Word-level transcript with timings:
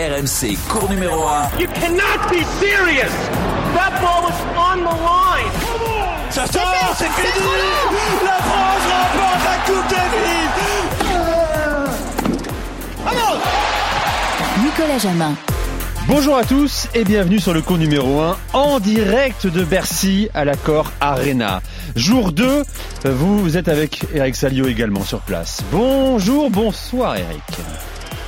RMC, 0.00 0.56
cours 0.66 0.88
numéro 0.88 1.28
1. 1.28 1.60
You 1.60 1.66
cannot 1.74 2.30
be 2.30 2.42
serious. 2.58 3.12
That 3.74 4.00
ball 4.00 4.22
was 4.22 4.40
on 4.56 4.78
the 4.78 4.96
line. 5.04 5.52
Ça 6.30 6.46
sort, 6.46 6.94
c'est 6.96 7.04
fini. 7.04 7.44
La 8.24 8.38
France 8.40 8.86
remporte 8.88 9.44
la 9.44 9.56
Coupe 9.66 9.90
Davis. 9.90 10.50
Vamos 13.04 13.40
Nicolas 14.64 14.98
Jamin. 14.98 15.34
Bonjour 16.08 16.38
à 16.38 16.44
tous 16.44 16.88
et 16.94 17.04
bienvenue 17.04 17.38
sur 17.38 17.52
le 17.52 17.60
cours 17.60 17.76
numéro 17.76 18.20
1 18.22 18.38
en 18.54 18.80
direct 18.80 19.46
de 19.46 19.62
Bercy 19.64 20.30
à 20.32 20.46
l'accord 20.46 20.92
Arena. 21.02 21.60
Jour 21.94 22.32
2, 22.32 22.64
vous 23.04 23.56
êtes 23.58 23.68
avec 23.68 24.06
Eric 24.14 24.34
Salio 24.34 24.66
également 24.66 25.04
sur 25.04 25.20
place. 25.20 25.62
Bonjour, 25.70 26.48
bonsoir 26.48 27.16
Eric. 27.18 27.42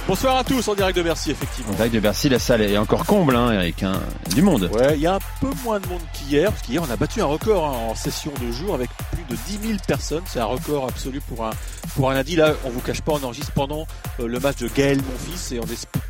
Bonsoir 0.08 0.36
à 0.36 0.42
tous 0.42 0.66
en 0.66 0.74
direct 0.74 0.96
de 0.98 1.02
Bercy, 1.02 1.30
effectivement. 1.30 1.70
En 1.70 1.76
direct 1.76 1.94
de 1.94 2.00
Bercy, 2.00 2.28
la 2.28 2.40
salle 2.40 2.60
est 2.60 2.76
encore 2.76 3.06
comble, 3.06 3.36
hein, 3.36 3.52
Eric. 3.52 3.84
Hein. 3.84 4.00
Du 4.34 4.42
monde. 4.42 4.68
Ouais, 4.72 4.94
il 4.96 5.00
y 5.00 5.06
a 5.06 5.14
un 5.14 5.20
peu 5.40 5.50
moins 5.62 5.78
de 5.78 5.86
monde 5.86 6.00
qu'hier, 6.12 6.50
parce 6.50 6.62
qu'hier 6.62 6.82
on 6.82 6.90
a 6.90 6.96
battu 6.96 7.22
un 7.22 7.26
record 7.26 7.64
hein, 7.64 7.90
en 7.90 7.94
session 7.94 8.32
de 8.40 8.50
jour 8.50 8.74
avec 8.74 8.90
plus 9.12 9.24
de 9.28 9.40
10 9.46 9.68
000 9.68 9.78
personnes. 9.86 10.24
C'est 10.26 10.40
un 10.40 10.46
record 10.46 10.88
absolu 10.88 11.20
pour 11.20 11.44
un 11.44 11.50
pour 11.94 12.10
un 12.10 12.14
lundi. 12.14 12.34
Là, 12.34 12.54
on 12.64 12.70
vous 12.70 12.80
cache 12.80 13.00
pas, 13.00 13.12
on 13.12 13.22
enregistre 13.24 13.52
pendant 13.52 13.86
euh, 14.18 14.26
le 14.26 14.40
match 14.40 14.56
de 14.56 14.68
Gaël 14.68 14.98
Monfils 14.98 15.54
et 15.54 15.60
on 15.60 15.66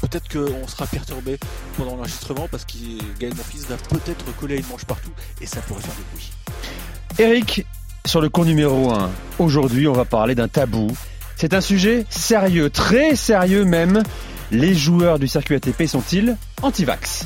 peut-être 0.06 0.28
qu'on 0.28 0.66
sera 0.66 0.86
perturbé 0.86 1.38
pendant 1.76 1.96
l'enregistrement 1.96 2.48
parce 2.50 2.64
que 2.64 2.78
Gaël 3.20 3.34
Monfils 3.34 3.66
va 3.68 3.76
peut-être 3.76 4.24
coller 4.36 4.56
une 4.56 4.66
manche 4.68 4.86
partout 4.86 5.12
et 5.42 5.46
ça 5.46 5.60
pourrait 5.60 5.82
faire 5.82 5.94
du 5.94 6.02
bruit. 6.12 6.32
Eric, 7.18 7.66
sur 8.06 8.22
le 8.22 8.30
cours 8.30 8.46
numéro 8.46 8.90
1, 8.90 9.10
aujourd'hui 9.38 9.86
on 9.86 9.92
va 9.92 10.06
parler 10.06 10.34
d'un 10.34 10.48
tabou 10.48 10.88
c'est 11.42 11.54
un 11.54 11.60
sujet 11.60 12.06
sérieux, 12.08 12.70
très 12.70 13.16
sérieux 13.16 13.64
même. 13.64 14.04
Les 14.52 14.76
joueurs 14.76 15.18
du 15.18 15.26
circuit 15.26 15.56
ATP 15.56 15.88
sont-ils 15.88 16.36
anti-vax? 16.62 17.24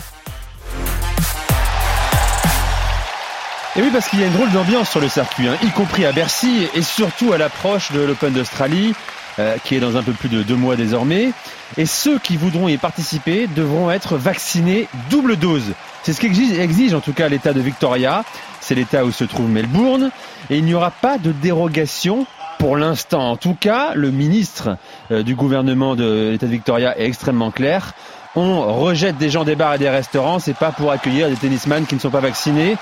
Et 3.76 3.82
oui, 3.82 3.90
parce 3.92 4.08
qu'il 4.08 4.20
y 4.20 4.24
a 4.24 4.28
une 4.28 4.32
drôle 4.32 4.50
d'ambiance 4.52 4.88
sur 4.88 5.00
le 5.00 5.10
circuit, 5.10 5.48
hein, 5.48 5.58
y 5.62 5.68
compris 5.68 6.06
à 6.06 6.12
Bercy 6.12 6.66
et 6.74 6.80
surtout 6.80 7.34
à 7.34 7.36
l'approche 7.36 7.92
de 7.92 8.00
l'Open 8.00 8.32
d'Australie, 8.32 8.94
euh, 9.38 9.56
qui 9.62 9.74
est 9.74 9.80
dans 9.80 9.98
un 9.98 10.02
peu 10.02 10.12
plus 10.12 10.30
de 10.30 10.42
deux 10.42 10.56
mois 10.56 10.76
désormais. 10.76 11.32
Et 11.76 11.84
ceux 11.84 12.18
qui 12.18 12.38
voudront 12.38 12.68
y 12.68 12.78
participer 12.78 13.46
devront 13.48 13.90
être 13.90 14.16
vaccinés 14.16 14.88
double 15.10 15.36
dose. 15.36 15.74
C'est 16.04 16.14
ce 16.14 16.22
qu'exige 16.22 16.58
exige 16.58 16.94
en 16.94 17.00
tout 17.00 17.12
cas 17.12 17.28
l'État 17.28 17.52
de 17.52 17.60
Victoria. 17.60 18.24
C'est 18.62 18.74
l'État 18.74 19.04
où 19.04 19.12
se 19.12 19.24
trouve 19.24 19.50
Melbourne. 19.50 20.10
Et 20.48 20.56
il 20.56 20.64
n'y 20.64 20.72
aura 20.72 20.90
pas 20.90 21.18
de 21.18 21.32
dérogation 21.32 22.26
pour 22.58 22.76
l'instant. 22.76 23.30
En 23.30 23.36
tout 23.36 23.54
cas, 23.54 23.94
le 23.94 24.10
ministre 24.10 24.76
euh, 25.10 25.22
du 25.22 25.34
gouvernement 25.34 25.96
de 25.96 26.30
l'État 26.30 26.46
de 26.46 26.52
Victoria 26.52 26.98
est 26.98 27.06
extrêmement 27.06 27.50
clair. 27.50 27.92
On 28.34 28.80
rejette 28.80 29.16
des 29.16 29.30
gens 29.30 29.44
des 29.44 29.56
bars 29.56 29.74
et 29.74 29.78
des 29.78 29.88
restaurants, 29.88 30.38
c'est 30.38 30.56
pas 30.56 30.70
pour 30.70 30.90
accueillir 30.90 31.28
des 31.28 31.36
tennisman 31.36 31.86
qui 31.86 31.94
ne 31.94 32.00
sont 32.00 32.10
pas 32.10 32.20
vaccinés. 32.20 32.76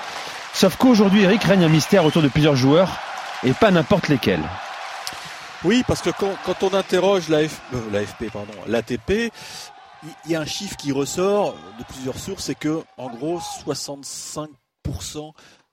Sauf 0.53 0.75
qu'aujourd'hui, 0.75 1.23
Eric, 1.23 1.43
règne 1.43 1.63
un 1.63 1.69
mystère 1.69 2.05
autour 2.05 2.21
de 2.21 2.27
plusieurs 2.27 2.55
joueurs 2.55 2.99
et 3.43 3.53
pas 3.53 3.71
n'importe 3.71 4.09
lesquels. 4.09 4.43
Oui, 5.63 5.83
parce 5.87 6.01
que 6.01 6.09
quand, 6.09 6.63
on 6.63 6.73
interroge 6.73 7.29
l'AFP, 7.29 7.73
euh, 7.73 8.29
pardon, 8.31 8.53
l'ATP, 8.67 9.31
il 10.25 10.31
y 10.31 10.35
a 10.35 10.41
un 10.41 10.45
chiffre 10.45 10.75
qui 10.75 10.91
ressort 10.91 11.55
de 11.79 11.83
plusieurs 11.85 12.19
sources, 12.19 12.45
c'est 12.45 12.55
que 12.55 12.83
en 12.97 13.09
gros 13.09 13.39
65% 13.39 14.47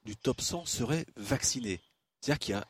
du 0.04 0.16
top 0.16 0.40
100 0.40 0.66
seraient 0.66 1.06
vaccinés. 1.16 1.80
C'est-à-dire 2.20 2.38
qu'il 2.38 2.54
y 2.54 2.58
a 2.58 2.64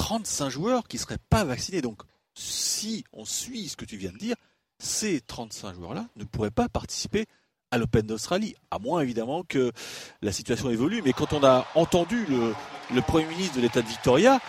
35 0.00 0.48
joueurs 0.48 0.88
qui 0.88 0.96
ne 0.96 1.02
seraient 1.02 1.18
pas 1.28 1.44
vaccinés. 1.44 1.82
Donc, 1.82 2.00
si 2.34 3.04
on 3.12 3.26
suit 3.26 3.68
ce 3.68 3.76
que 3.76 3.84
tu 3.84 3.98
viens 3.98 4.12
de 4.12 4.16
dire, 4.16 4.34
ces 4.78 5.20
35 5.20 5.74
joueurs-là 5.74 6.06
ne 6.16 6.24
pourraient 6.24 6.50
pas 6.50 6.70
participer 6.70 7.26
à 7.70 7.76
l'Open 7.76 8.06
d'Australie, 8.06 8.56
à 8.70 8.78
moins 8.78 9.02
évidemment 9.02 9.42
que 9.42 9.72
la 10.22 10.32
situation 10.32 10.70
évolue. 10.70 11.02
Mais 11.04 11.12
quand 11.12 11.34
on 11.34 11.44
a 11.44 11.66
entendu 11.74 12.24
le, 12.26 13.02
Premier 13.02 13.26
ministre 13.26 13.56
de 13.56 13.60
l'État 13.60 13.82
de 13.82 13.88
Victoria, 13.88 14.40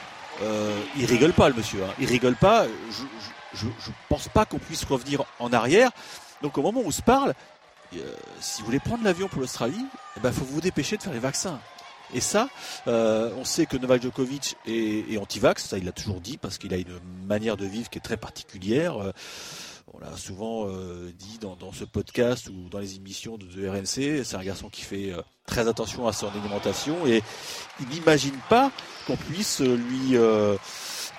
euh, 0.42 0.82
il 0.96 1.04
rigole 1.06 1.34
pas 1.34 1.50
le 1.50 1.56
monsieur, 1.56 1.84
hein. 1.84 1.94
il 2.00 2.08
rigole 2.08 2.38
pas. 2.38 2.66
Je 3.54 3.66
ne 3.66 3.72
pense 4.08 4.30
pas 4.30 4.46
qu'on 4.46 4.58
puisse 4.58 4.86
revenir 4.86 5.26
en 5.38 5.52
arrière. 5.52 5.92
Donc 6.42 6.58
au 6.58 6.62
moment 6.62 6.80
où 6.80 6.88
on 6.88 6.92
se 6.92 7.02
parle, 7.02 7.34
euh, 7.98 8.16
si 8.40 8.62
vous 8.62 8.68
voulez 8.68 8.80
prendre 8.80 9.04
l'avion 9.04 9.28
pour 9.28 9.42
l'Australie, 9.42 9.76
il 9.78 9.90
eh 10.18 10.20
ben, 10.22 10.32
faut 10.32 10.46
vous 10.46 10.62
dépêcher 10.62 10.96
de 10.96 11.04
faire 11.04 11.14
les 11.14 11.20
vaccins. 11.20 11.60
Et 12.14 12.22
ça, 12.22 12.50
euh, 12.88 13.32
on 13.38 13.46
sait 13.46 13.66
que 13.66 13.78
Novak 13.78 14.02
Djokovic 14.02 14.58
est, 14.66 15.18
anti-vax, 15.18 15.66
ça 15.66 15.78
il 15.78 15.86
l'a 15.86 15.92
toujours 15.92 16.20
dit 16.20 16.38
parce 16.38 16.58
qu'il 16.58 16.74
a 16.74 16.78
une 16.78 17.00
manière 17.26 17.58
de 17.58 17.66
vivre 17.66 17.90
qui 17.90 17.98
est 17.98 18.02
très 18.02 18.18
particulière. 18.18 18.98
Euh, 18.98 19.12
on 19.94 20.00
l'a 20.00 20.16
souvent 20.16 20.68
euh, 20.68 21.12
dit 21.18 21.38
dans, 21.40 21.72
ce 21.74 21.84
podcast 21.84 22.50
ou 22.50 22.70
dans 22.70 22.80
les 22.80 22.96
émissions 22.96 23.38
de, 23.38 23.68
RNC. 23.68 24.24
C'est 24.24 24.36
un 24.36 24.44
garçon 24.44 24.70
qui 24.70 24.82
fait 24.84 25.14
très 25.46 25.68
attention 25.68 26.08
à 26.08 26.14
son 26.14 26.28
alimentation 26.30 27.06
et 27.06 27.22
il 27.80 27.88
n'imagine 27.90 28.38
pas 28.50 28.72
qu'on 29.06 29.18
puisse 29.18 29.60
lui 29.60 30.18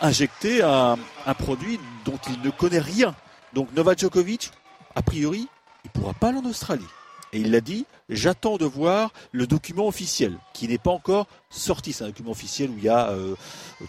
injecter 0.00 0.62
un, 0.62 0.98
un, 1.26 1.34
produit 1.34 1.78
dont 2.04 2.18
il 2.28 2.40
ne 2.40 2.50
connaît 2.50 2.78
rien. 2.78 3.14
Donc 3.52 3.68
Novak 3.74 3.98
Djokovic, 3.98 4.50
a 4.94 5.02
priori, 5.02 5.48
il 5.84 5.90
ne 5.94 6.00
pourra 6.00 6.14
pas 6.14 6.28
aller 6.28 6.38
en 6.38 6.44
Australie. 6.46 6.86
Et 7.34 7.40
il 7.40 7.50
l'a 7.50 7.62
dit, 7.62 7.86
j'attends 8.10 8.58
de 8.58 8.66
voir 8.66 9.10
le 9.32 9.46
document 9.46 9.86
officiel, 9.86 10.34
qui 10.52 10.68
n'est 10.68 10.76
pas 10.76 10.90
encore 10.90 11.26
sorti. 11.48 11.94
C'est 11.94 12.04
un 12.04 12.08
document 12.08 12.32
officiel 12.32 12.68
où 12.68 12.74
il 12.76 12.84
y 12.84 12.90
a 12.90 13.08
euh, 13.08 13.34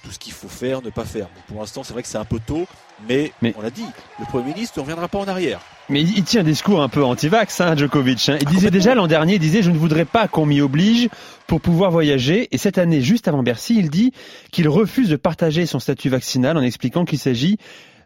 tout 0.02 0.12
ce 0.12 0.20
qu'il 0.20 0.32
faut 0.32 0.48
faire, 0.48 0.82
ne 0.82 0.90
pas 0.90 1.04
faire. 1.04 1.28
pour 1.48 1.60
l'instant, 1.60 1.84
c'est 1.84 1.92
vrai 1.92 2.04
que 2.04 2.08
c'est 2.08 2.18
un 2.18 2.24
peu 2.24 2.40
tôt, 2.40 2.66
mais, 3.10 3.34
on 3.56 3.62
l'a 3.62 3.70
dit, 3.70 3.86
le 4.20 4.26
Premier 4.26 4.54
ministre 4.54 4.78
ne 4.78 4.84
reviendra 4.84 5.10
pas 5.10 5.20
en 5.20 5.28
arrière. 5.28 5.60
Mais 5.90 6.02
il 6.02 6.24
tient 6.24 6.40
un 6.40 6.46
discours 6.46 6.82
un 6.82 6.88
peu 6.88 7.04
anti-vax, 7.04 7.60
hein, 7.60 7.76
Djokovic. 7.76 8.30
Hein. 8.30 8.38
Il 8.40 8.48
disait 8.48 8.72
déjà 8.72 8.96
l'an 8.96 9.08
dernier, 9.08 9.34
il 9.34 9.40
disait 9.40 9.62
je 9.62 9.72
ne 9.72 9.78
voudrais 9.78 10.06
pas 10.06 10.30
qu'on 10.30 10.46
m'y 10.46 10.62
oblige 10.62 11.10
pour 11.46 11.60
pouvoir 11.60 11.92
voyager. 11.92 12.48
Et 12.52 12.58
cette 12.58 12.78
année, 12.78 13.02
juste 13.02 13.28
avant 13.28 13.44
Bercy, 13.44 13.76
il 13.78 13.90
dit 13.90 14.14
qu'il 14.54 14.70
refuse 14.70 15.10
de 15.10 15.18
partager 15.18 15.66
son 15.66 15.80
statut 15.80 16.08
vaccinal 16.08 16.58
en 16.58 16.62
expliquant 16.62 17.04
qu'il 17.04 17.20
s'agit 17.20 17.58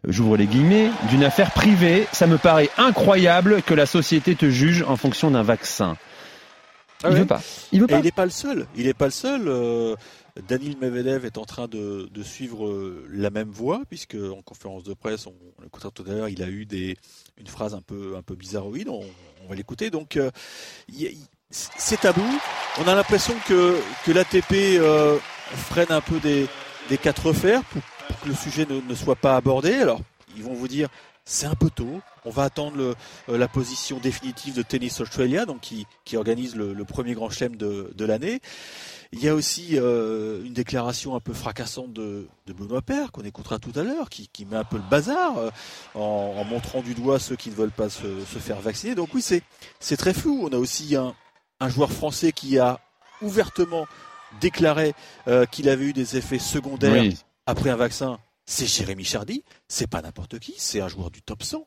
j'ouvre 0.06 0.36
les 0.36 0.46
guillemets, 0.46 0.90
d'une 1.10 1.24
affaire 1.24 1.52
privée. 1.52 2.06
Ça 2.12 2.26
me 2.26 2.38
paraît 2.38 2.70
incroyable 2.76 3.62
que 3.62 3.74
la 3.74 3.86
société 3.86 4.34
te 4.34 4.50
juge 4.50 4.84
en 4.86 4.96
fonction 4.96 5.30
d'un 5.30 5.42
vaccin. 5.42 5.96
Ah 7.02 7.10
il 7.10 7.16
veut 7.16 7.26
pas. 7.26 7.40
Il 7.72 7.80
veut 7.80 7.86
pas. 7.86 7.96
Et 7.96 7.98
il 8.00 8.04
n'est 8.04 8.12
pas 8.12 8.24
le 8.24 8.30
seul. 8.30 8.66
Il 8.76 8.86
n'est 8.86 8.94
pas 8.94 9.04
le 9.06 9.12
seul. 9.12 9.42
Euh, 9.46 9.94
Daniel 10.48 10.76
Medvedev 10.80 11.24
est 11.24 11.38
en 11.38 11.44
train 11.44 11.68
de, 11.68 12.08
suivre 12.22 12.66
euh, 12.66 13.06
la 13.12 13.30
même 13.30 13.50
voie, 13.50 13.82
puisque 13.88 14.16
en 14.16 14.42
conférence 14.42 14.82
de 14.82 14.94
presse, 14.94 15.26
on, 15.26 15.34
l'écoutera 15.62 15.90
tout 15.90 16.04
à 16.08 16.12
l'heure, 16.12 16.28
il 16.28 16.42
a 16.42 16.48
eu 16.48 16.66
des, 16.66 16.96
une 17.36 17.46
phrase 17.46 17.74
un 17.74 17.80
peu, 17.80 18.16
un 18.16 18.22
peu 18.22 18.34
bizarroïde. 18.34 18.88
On, 18.88 19.04
va 19.48 19.54
l'écouter. 19.54 19.90
Donc, 19.90 20.16
euh, 20.16 20.30
c'est 21.50 22.00
tabou. 22.00 22.26
On 22.78 22.88
a 22.88 22.94
l'impression 22.94 23.34
que, 23.46 23.78
que 24.04 24.12
l'ATP 24.12 24.80
freine 25.54 25.90
un 25.90 26.00
peu 26.00 26.18
des, 26.20 26.46
des 26.88 26.98
quatre 26.98 27.32
fers 27.32 27.62
pour 27.64 27.82
le 28.26 28.34
sujet 28.34 28.66
ne, 28.68 28.94
soit 28.94 29.16
pas 29.16 29.36
abordé. 29.36 29.74
Alors, 29.74 30.00
ils 30.36 30.42
vont 30.42 30.54
vous 30.54 30.68
dire, 30.68 30.88
c'est 31.24 31.46
un 31.46 31.54
peu 31.54 31.70
tôt. 31.70 32.00
On 32.24 32.30
va 32.30 32.44
attendre 32.44 32.80
euh, 32.80 33.38
la 33.38 33.48
position 33.48 33.98
définitive 33.98 34.54
de 34.54 34.62
Tennis 34.62 35.00
Australia, 35.00 35.44
donc 35.44 35.60
qui, 35.60 36.16
organise 36.16 36.56
le, 36.56 36.84
premier 36.84 37.14
grand 37.14 37.30
chelem 37.30 37.56
de, 37.56 38.04
l'année. 38.04 38.40
Il 39.12 39.22
y 39.22 39.28
a 39.28 39.34
aussi 39.34 39.70
euh, 39.74 40.42
une 40.44 40.52
déclaration 40.52 41.14
un 41.14 41.20
peu 41.20 41.32
fracassante 41.32 41.92
de, 41.92 42.26
Benoît 42.46 42.82
Père, 42.82 43.12
qu'on 43.12 43.22
écoutera 43.22 43.58
tout 43.58 43.72
à 43.78 43.82
l'heure, 43.82 44.08
qui, 44.08 44.28
met 44.50 44.56
un 44.56 44.64
peu 44.64 44.76
le 44.76 44.82
bazar 44.90 45.38
euh, 45.38 45.50
en, 45.94 46.44
montrant 46.44 46.82
du 46.82 46.94
doigt 46.94 47.18
ceux 47.18 47.36
qui 47.36 47.50
ne 47.50 47.54
veulent 47.54 47.70
pas 47.70 47.90
se, 47.90 48.06
faire 48.24 48.60
vacciner. 48.60 48.94
Donc 48.94 49.10
oui, 49.14 49.22
c'est 49.22 49.96
très 49.96 50.14
flou. 50.14 50.48
On 50.50 50.52
a 50.54 50.58
aussi 50.58 50.96
un, 50.96 51.14
joueur 51.68 51.92
français 51.92 52.32
qui 52.32 52.58
a 52.58 52.80
ouvertement 53.20 53.86
déclaré 54.40 54.94
qu'il 55.50 55.68
avait 55.68 55.86
eu 55.86 55.92
des 55.92 56.16
effets 56.16 56.38
secondaires 56.38 57.04
après 57.48 57.70
un 57.70 57.76
vaccin, 57.76 58.18
c'est 58.44 58.66
Jérémy 58.66 59.04
Chardy, 59.04 59.42
c'est 59.68 59.86
pas 59.86 60.02
n'importe 60.02 60.38
qui, 60.38 60.52
c'est 60.58 60.82
un 60.82 60.88
joueur 60.88 61.10
du 61.10 61.22
top 61.22 61.42
100. 61.42 61.66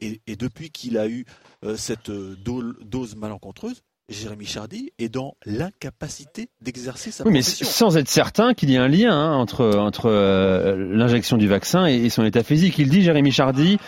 Et, 0.00 0.20
depuis 0.36 0.70
qu'il 0.70 0.96
a 0.96 1.08
eu 1.08 1.26
euh, 1.64 1.76
cette 1.76 2.08
euh, 2.10 2.36
dose 2.36 3.16
malencontreuse, 3.16 3.82
Jérémy 4.08 4.46
Chardy 4.46 4.90
est 4.98 5.10
dans 5.10 5.34
l'incapacité 5.44 6.48
d'exercer 6.62 7.10
sa 7.10 7.24
oui, 7.24 7.32
mais 7.32 7.42
sans 7.42 7.98
être 7.98 8.08
certain 8.08 8.54
qu'il 8.54 8.70
y 8.70 8.74
ait 8.74 8.78
un 8.78 8.88
lien 8.88 9.12
hein, 9.12 9.34
entre 9.34 9.76
entre 9.76 10.06
euh, 10.06 10.94
l'injection 10.94 11.36
du 11.36 11.46
vaccin 11.46 11.84
et, 11.84 12.08
son 12.08 12.24
état 12.24 12.42
physique. 12.42 12.78
Il 12.78 12.88
dit 12.88 13.02
Jérémy 13.02 13.32
Chardy, 13.32 13.78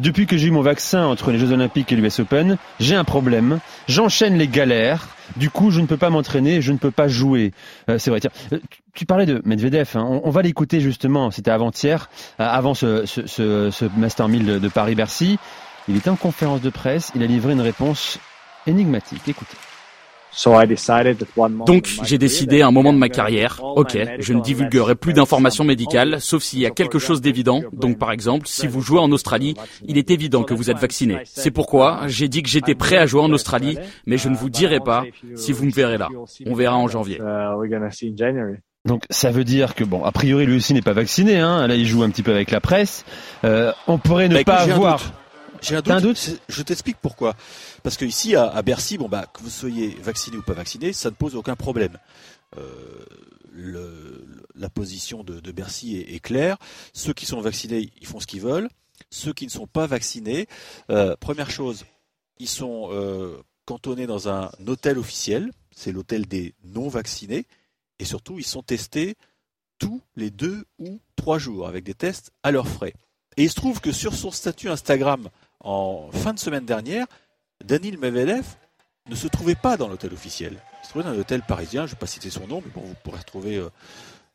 depuis 0.00 0.26
que 0.26 0.36
j'ai 0.36 0.48
eu 0.48 0.50
mon 0.50 0.62
vaccin 0.62 1.06
entre 1.06 1.30
les 1.30 1.38
Jeux 1.38 1.52
Olympiques 1.52 1.92
et 1.92 1.96
l'US 1.96 2.18
Open, 2.18 2.58
j'ai 2.80 2.96
un 2.96 3.04
problème. 3.04 3.60
J'enchaîne 3.86 4.36
les 4.36 4.48
galères. 4.48 5.16
Du 5.36 5.48
coup, 5.48 5.70
je 5.70 5.80
ne 5.80 5.86
peux 5.86 5.96
pas 5.96 6.10
m'entraîner, 6.10 6.60
je 6.60 6.72
ne 6.72 6.78
peux 6.78 6.90
pas 6.90 7.06
jouer. 7.06 7.52
Euh, 7.88 7.98
c'est 7.98 8.10
vrai. 8.10 8.18
Tiens, 8.18 8.32
euh, 8.52 8.58
tu 8.94 9.06
parlais 9.06 9.26
de 9.26 9.40
Medvedev. 9.44 9.90
Hein. 9.94 10.20
On, 10.24 10.30
va 10.30 10.42
l'écouter 10.42 10.80
justement. 10.80 11.30
C'était 11.30 11.52
avant-hier, 11.52 12.10
avant 12.38 12.74
ce, 12.74 13.06
ce, 13.06 13.28
ce, 13.28 13.70
ce 13.70 13.84
Master 13.96 14.26
1000 14.28 14.44
de, 14.44 14.58
de 14.58 14.68
Paris-Bercy. 14.68 15.38
Il 15.86 15.96
était 15.96 16.10
en 16.10 16.16
conférence 16.16 16.62
de 16.62 16.70
presse. 16.70 17.12
Il 17.14 17.22
a 17.22 17.26
livré 17.26 17.52
une 17.52 17.60
réponse 17.60 18.18
énigmatique. 18.66 19.22
Écoutez. 19.28 19.56
Donc 21.66 21.88
j'ai 22.04 22.18
décidé 22.18 22.62
à 22.62 22.68
un 22.68 22.70
moment 22.70 22.92
de 22.92 22.98
ma 22.98 23.08
carrière, 23.08 23.60
ok, 23.62 23.98
je 24.18 24.32
ne 24.32 24.40
divulguerai 24.40 24.94
plus 24.94 25.12
d'informations 25.12 25.64
médicales, 25.64 26.20
sauf 26.20 26.42
s'il 26.42 26.60
y 26.60 26.66
a 26.66 26.70
quelque 26.70 26.98
chose 26.98 27.20
d'évident. 27.20 27.62
Donc 27.72 27.98
par 27.98 28.12
exemple, 28.12 28.46
si 28.46 28.66
vous 28.66 28.80
jouez 28.80 29.00
en 29.00 29.10
Australie, 29.10 29.54
il 29.86 29.98
est 29.98 30.10
évident 30.10 30.42
que 30.44 30.54
vous 30.54 30.70
êtes 30.70 30.78
vacciné. 30.78 31.18
C'est 31.24 31.50
pourquoi 31.50 32.02
j'ai 32.06 32.28
dit 32.28 32.42
que 32.42 32.48
j'étais 32.48 32.74
prêt 32.74 32.96
à 32.96 33.06
jouer 33.06 33.22
en 33.22 33.32
Australie, 33.32 33.78
mais 34.06 34.18
je 34.18 34.28
ne 34.28 34.36
vous 34.36 34.50
dirai 34.50 34.80
pas 34.80 35.04
si 35.34 35.52
vous 35.52 35.64
me 35.64 35.72
verrez 35.72 35.98
là. 35.98 36.08
On 36.46 36.54
verra 36.54 36.76
en 36.76 36.88
janvier. 36.88 37.20
Donc 38.84 39.02
ça 39.10 39.30
veut 39.30 39.44
dire 39.44 39.74
que 39.74 39.84
bon, 39.84 40.04
a 40.04 40.12
priori 40.12 40.46
lui 40.46 40.56
aussi 40.56 40.72
n'est 40.72 40.82
pas 40.82 40.92
vacciné. 40.92 41.36
Hein. 41.38 41.66
Là, 41.66 41.74
il 41.74 41.86
joue 41.86 42.02
un 42.02 42.10
petit 42.10 42.22
peu 42.22 42.32
avec 42.32 42.50
la 42.50 42.60
presse. 42.60 43.04
Euh, 43.44 43.72
on 43.86 43.98
pourrait 43.98 44.28
ne 44.28 44.34
Bah, 44.34 44.44
pas 44.44 44.60
avoir. 44.62 45.12
J'ai 45.62 45.76
un 45.76 45.82
doute. 46.00 46.30
Je 46.48 46.62
t'explique 46.62 46.96
pourquoi. 47.00 47.34
Parce 47.82 47.96
que 47.96 48.04
ici 48.04 48.34
à, 48.36 48.46
à 48.48 48.62
Bercy, 48.62 48.98
bon 48.98 49.08
bah 49.08 49.26
que 49.32 49.42
vous 49.42 49.50
soyez 49.50 49.90
vacciné 50.02 50.36
ou 50.36 50.42
pas 50.42 50.54
vacciné, 50.54 50.92
ça 50.92 51.10
ne 51.10 51.14
pose 51.14 51.34
aucun 51.34 51.56
problème. 51.56 51.98
Euh, 52.56 53.04
le- 53.52 54.26
la 54.54 54.68
position 54.68 55.22
de, 55.24 55.40
de 55.40 55.52
Bercy 55.52 55.96
est, 55.98 56.14
est 56.14 56.20
claire. 56.20 56.56
Ceux 56.92 57.12
qui 57.12 57.26
sont 57.26 57.40
vaccinés, 57.40 57.90
ils 58.00 58.06
font 58.06 58.20
ce 58.20 58.26
qu'ils 58.26 58.40
veulent. 58.40 58.68
Ceux 59.10 59.32
qui 59.32 59.44
ne 59.46 59.50
sont 59.50 59.66
pas 59.66 59.86
vaccinés, 59.86 60.48
euh, 60.90 61.14
première 61.20 61.50
chose, 61.50 61.84
ils 62.38 62.48
sont 62.48 62.88
euh, 62.92 63.36
cantonnés 63.64 64.06
dans 64.06 64.28
un 64.28 64.50
hôtel 64.66 64.98
officiel. 64.98 65.52
C'est 65.74 65.92
l'hôtel 65.92 66.26
des 66.26 66.54
non 66.64 66.88
vaccinés. 66.88 67.46
Et 68.00 68.04
surtout, 68.04 68.38
ils 68.38 68.44
sont 68.46 68.62
testés 68.62 69.16
tous 69.78 70.00
les 70.16 70.30
deux 70.30 70.64
ou 70.78 71.00
trois 71.16 71.38
jours 71.38 71.68
avec 71.68 71.84
des 71.84 71.94
tests 71.94 72.32
à 72.42 72.50
leurs 72.50 72.66
frais. 72.68 72.94
Et 73.36 73.44
il 73.44 73.50
se 73.50 73.54
trouve 73.54 73.80
que 73.80 73.92
sur 73.92 74.14
son 74.14 74.32
statut 74.32 74.68
Instagram 74.68 75.28
en 75.60 76.10
fin 76.12 76.32
de 76.34 76.38
semaine 76.38 76.64
dernière, 76.64 77.06
Danil 77.64 77.98
Medvedev 77.98 78.44
ne 79.08 79.14
se 79.14 79.26
trouvait 79.26 79.54
pas 79.54 79.76
dans 79.76 79.88
l'hôtel 79.88 80.12
officiel. 80.12 80.58
Il 80.82 80.84
se 80.84 80.90
trouvait 80.90 81.04
dans 81.04 81.10
un 81.10 81.18
hôtel 81.18 81.42
parisien, 81.42 81.82
je 81.86 81.92
ne 81.92 81.94
vais 81.96 82.00
pas 82.00 82.06
citer 82.06 82.30
son 82.30 82.46
nom, 82.46 82.62
mais 82.64 82.70
bon, 82.74 82.82
vous 82.82 82.94
pourrez 83.02 83.18
retrouver 83.18 83.56
euh, 83.56 83.68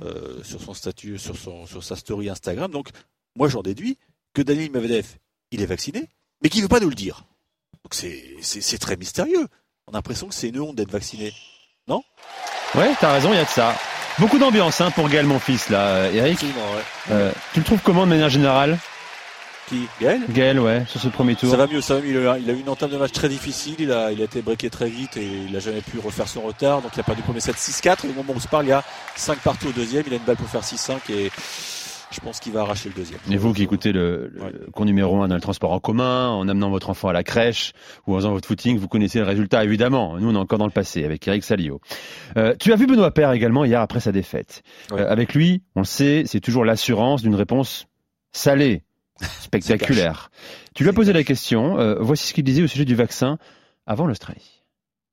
euh, 0.03 0.43
sur 0.43 0.61
son 0.61 0.73
statut, 0.73 1.17
sur, 1.17 1.37
son, 1.37 1.65
sur 1.65 1.83
sa 1.83 1.95
story 1.95 2.29
Instagram. 2.29 2.71
Donc, 2.71 2.89
moi, 3.35 3.47
j'en 3.49 3.61
déduis 3.61 3.97
que 4.33 4.41
Danil 4.41 4.71
Medvedev, 4.71 5.05
il 5.51 5.61
est 5.61 5.65
vacciné, 5.65 6.09
mais 6.41 6.49
qu'il 6.49 6.59
ne 6.61 6.65
veut 6.65 6.69
pas 6.69 6.79
nous 6.79 6.89
le 6.89 6.95
dire. 6.95 7.23
Donc, 7.83 7.93
c'est- 7.93 8.77
très 8.79 8.95
mystérieux. 8.97 9.47
On 9.87 9.91
a 9.93 9.97
l'impression 9.97 10.27
que 10.27 10.33
c'est 10.33 10.49
une 10.49 10.59
honte 10.59 10.75
d'être 10.75 10.91
vacciné. 10.91 11.33
Ouais, 12.75 12.91
t'as 12.99 13.13
raison, 13.13 13.31
il 13.31 13.35
y 13.35 13.39
a 13.39 13.43
de 13.43 13.49
ça. 13.49 13.75
Beaucoup 14.17 14.39
d'ambiance 14.39 14.81
hein, 14.81 14.89
pour 14.91 15.07
Gaël, 15.09 15.27
mon 15.27 15.37
fils, 15.39 15.69
là, 15.69 16.09
Eric. 16.11 16.41
Ouais. 16.41 16.49
Euh, 17.11 17.31
tu 17.53 17.59
le 17.59 17.65
trouves 17.65 17.81
comment 17.83 18.05
de 18.05 18.09
manière 18.09 18.29
générale? 18.29 18.79
Qui 19.69 19.87
Gaël 20.01 20.21
Gaël, 20.29 20.59
ouais, 20.59 20.83
sur 20.87 20.99
ce 20.99 21.07
premier 21.07 21.35
tour 21.35 21.49
Ça 21.49 21.57
va 21.57 21.67
mieux, 21.67 21.79
ça 21.81 21.95
va 21.95 22.01
mieux. 22.01 22.21
Il 22.21 22.27
a, 22.27 22.37
il 22.37 22.49
a 22.49 22.53
eu 22.53 22.59
une 22.59 22.69
entame 22.69 22.89
de 22.91 22.97
match 22.97 23.11
très 23.13 23.29
difficile. 23.29 23.75
Il 23.79 23.91
a, 23.91 24.11
il 24.11 24.19
a 24.21 24.25
été 24.25 24.41
breaké 24.41 24.69
très 24.69 24.89
vite 24.89 25.15
et 25.17 25.25
il 25.25 25.51
n'a 25.53 25.59
jamais 25.59 25.81
pu 25.81 25.99
refaire 25.99 26.27
son 26.27 26.41
retard. 26.41 26.81
Donc 26.81 26.91
il 26.95 26.99
a 26.99 27.03
perdu 27.03 27.21
le 27.21 27.25
premier 27.25 27.39
set 27.39 27.55
6-4. 27.55 28.05
Et 28.05 28.09
au 28.09 28.13
moment 28.13 28.33
où 28.33 28.37
on 28.37 28.39
se 28.39 28.47
parle, 28.47 28.65
il 28.65 28.69
y 28.69 28.73
a 28.73 28.83
5 29.15 29.39
partout 29.39 29.67
au 29.67 29.71
deuxième. 29.71 30.03
Il 30.07 30.13
a 30.13 30.17
une 30.17 30.23
balle 30.23 30.35
pour 30.35 30.49
faire 30.49 30.61
6-5 30.63 31.09
et 31.11 31.31
je 32.11 32.19
pense 32.19 32.39
qu'il 32.39 32.51
va 32.53 32.61
arracher 32.61 32.89
le 32.89 32.95
deuxième. 32.95 33.19
Et 33.31 33.37
vous 33.37 33.53
qui 33.53 33.63
écoutez 33.63 33.91
le, 33.91 34.29
le 34.33 34.41
Ouais. 34.43 34.51
cours 34.71 34.85
numéro 34.85 35.21
un 35.23 35.27
dans 35.29 35.35
le 35.35 35.41
transport 35.41 35.71
en 35.71 35.79
commun, 35.79 36.27
en 36.29 36.47
amenant 36.47 36.69
votre 36.69 36.89
enfant 36.91 37.07
à 37.07 37.13
la 37.13 37.23
crèche 37.23 37.71
ou 38.05 38.13
en 38.13 38.17
faisant 38.17 38.33
votre 38.33 38.47
footing, 38.47 38.77
vous 38.77 38.87
connaissez 38.87 39.17
le 39.19 39.25
résultat 39.25 39.63
évidemment. 39.63 40.17
Nous, 40.19 40.29
on 40.29 40.35
est 40.35 40.37
encore 40.37 40.59
dans 40.59 40.65
le 40.67 40.71
passé 40.71 41.05
avec 41.05 41.27
Eric 41.27 41.43
Salio. 41.43 41.79
Euh, 42.37 42.53
tu 42.59 42.71
as 42.71 42.75
vu 42.75 42.85
Benoît 42.85 43.11
Père 43.11 43.31
également 43.31 43.63
hier 43.65 43.81
après 43.81 43.99
sa 44.01 44.11
défaite. 44.11 44.61
Ouais. 44.91 45.01
Euh, 45.01 45.09
avec 45.11 45.33
lui, 45.33 45.63
on 45.75 45.79
le 45.79 45.85
sait, 45.85 46.23
c'est 46.27 46.41
toujours 46.41 46.65
l'assurance 46.65 47.23
d'une 47.23 47.33
réponse 47.35 47.85
salée, 48.31 48.83
spectaculaire. 49.21 50.31
tu 50.75 50.83
lui 50.83 50.89
as 50.89 50.93
posé 50.93 51.13
la 51.13 51.23
question. 51.23 51.79
euh, 51.79 51.95
voici 51.99 52.27
ce 52.27 52.33
qu'il 52.33 52.43
disait 52.43 52.63
au 52.63 52.67
sujet 52.67 52.85
du 52.85 52.95
vaccin 52.95 53.37
avant 53.85 54.07
l'Australie. 54.07 54.52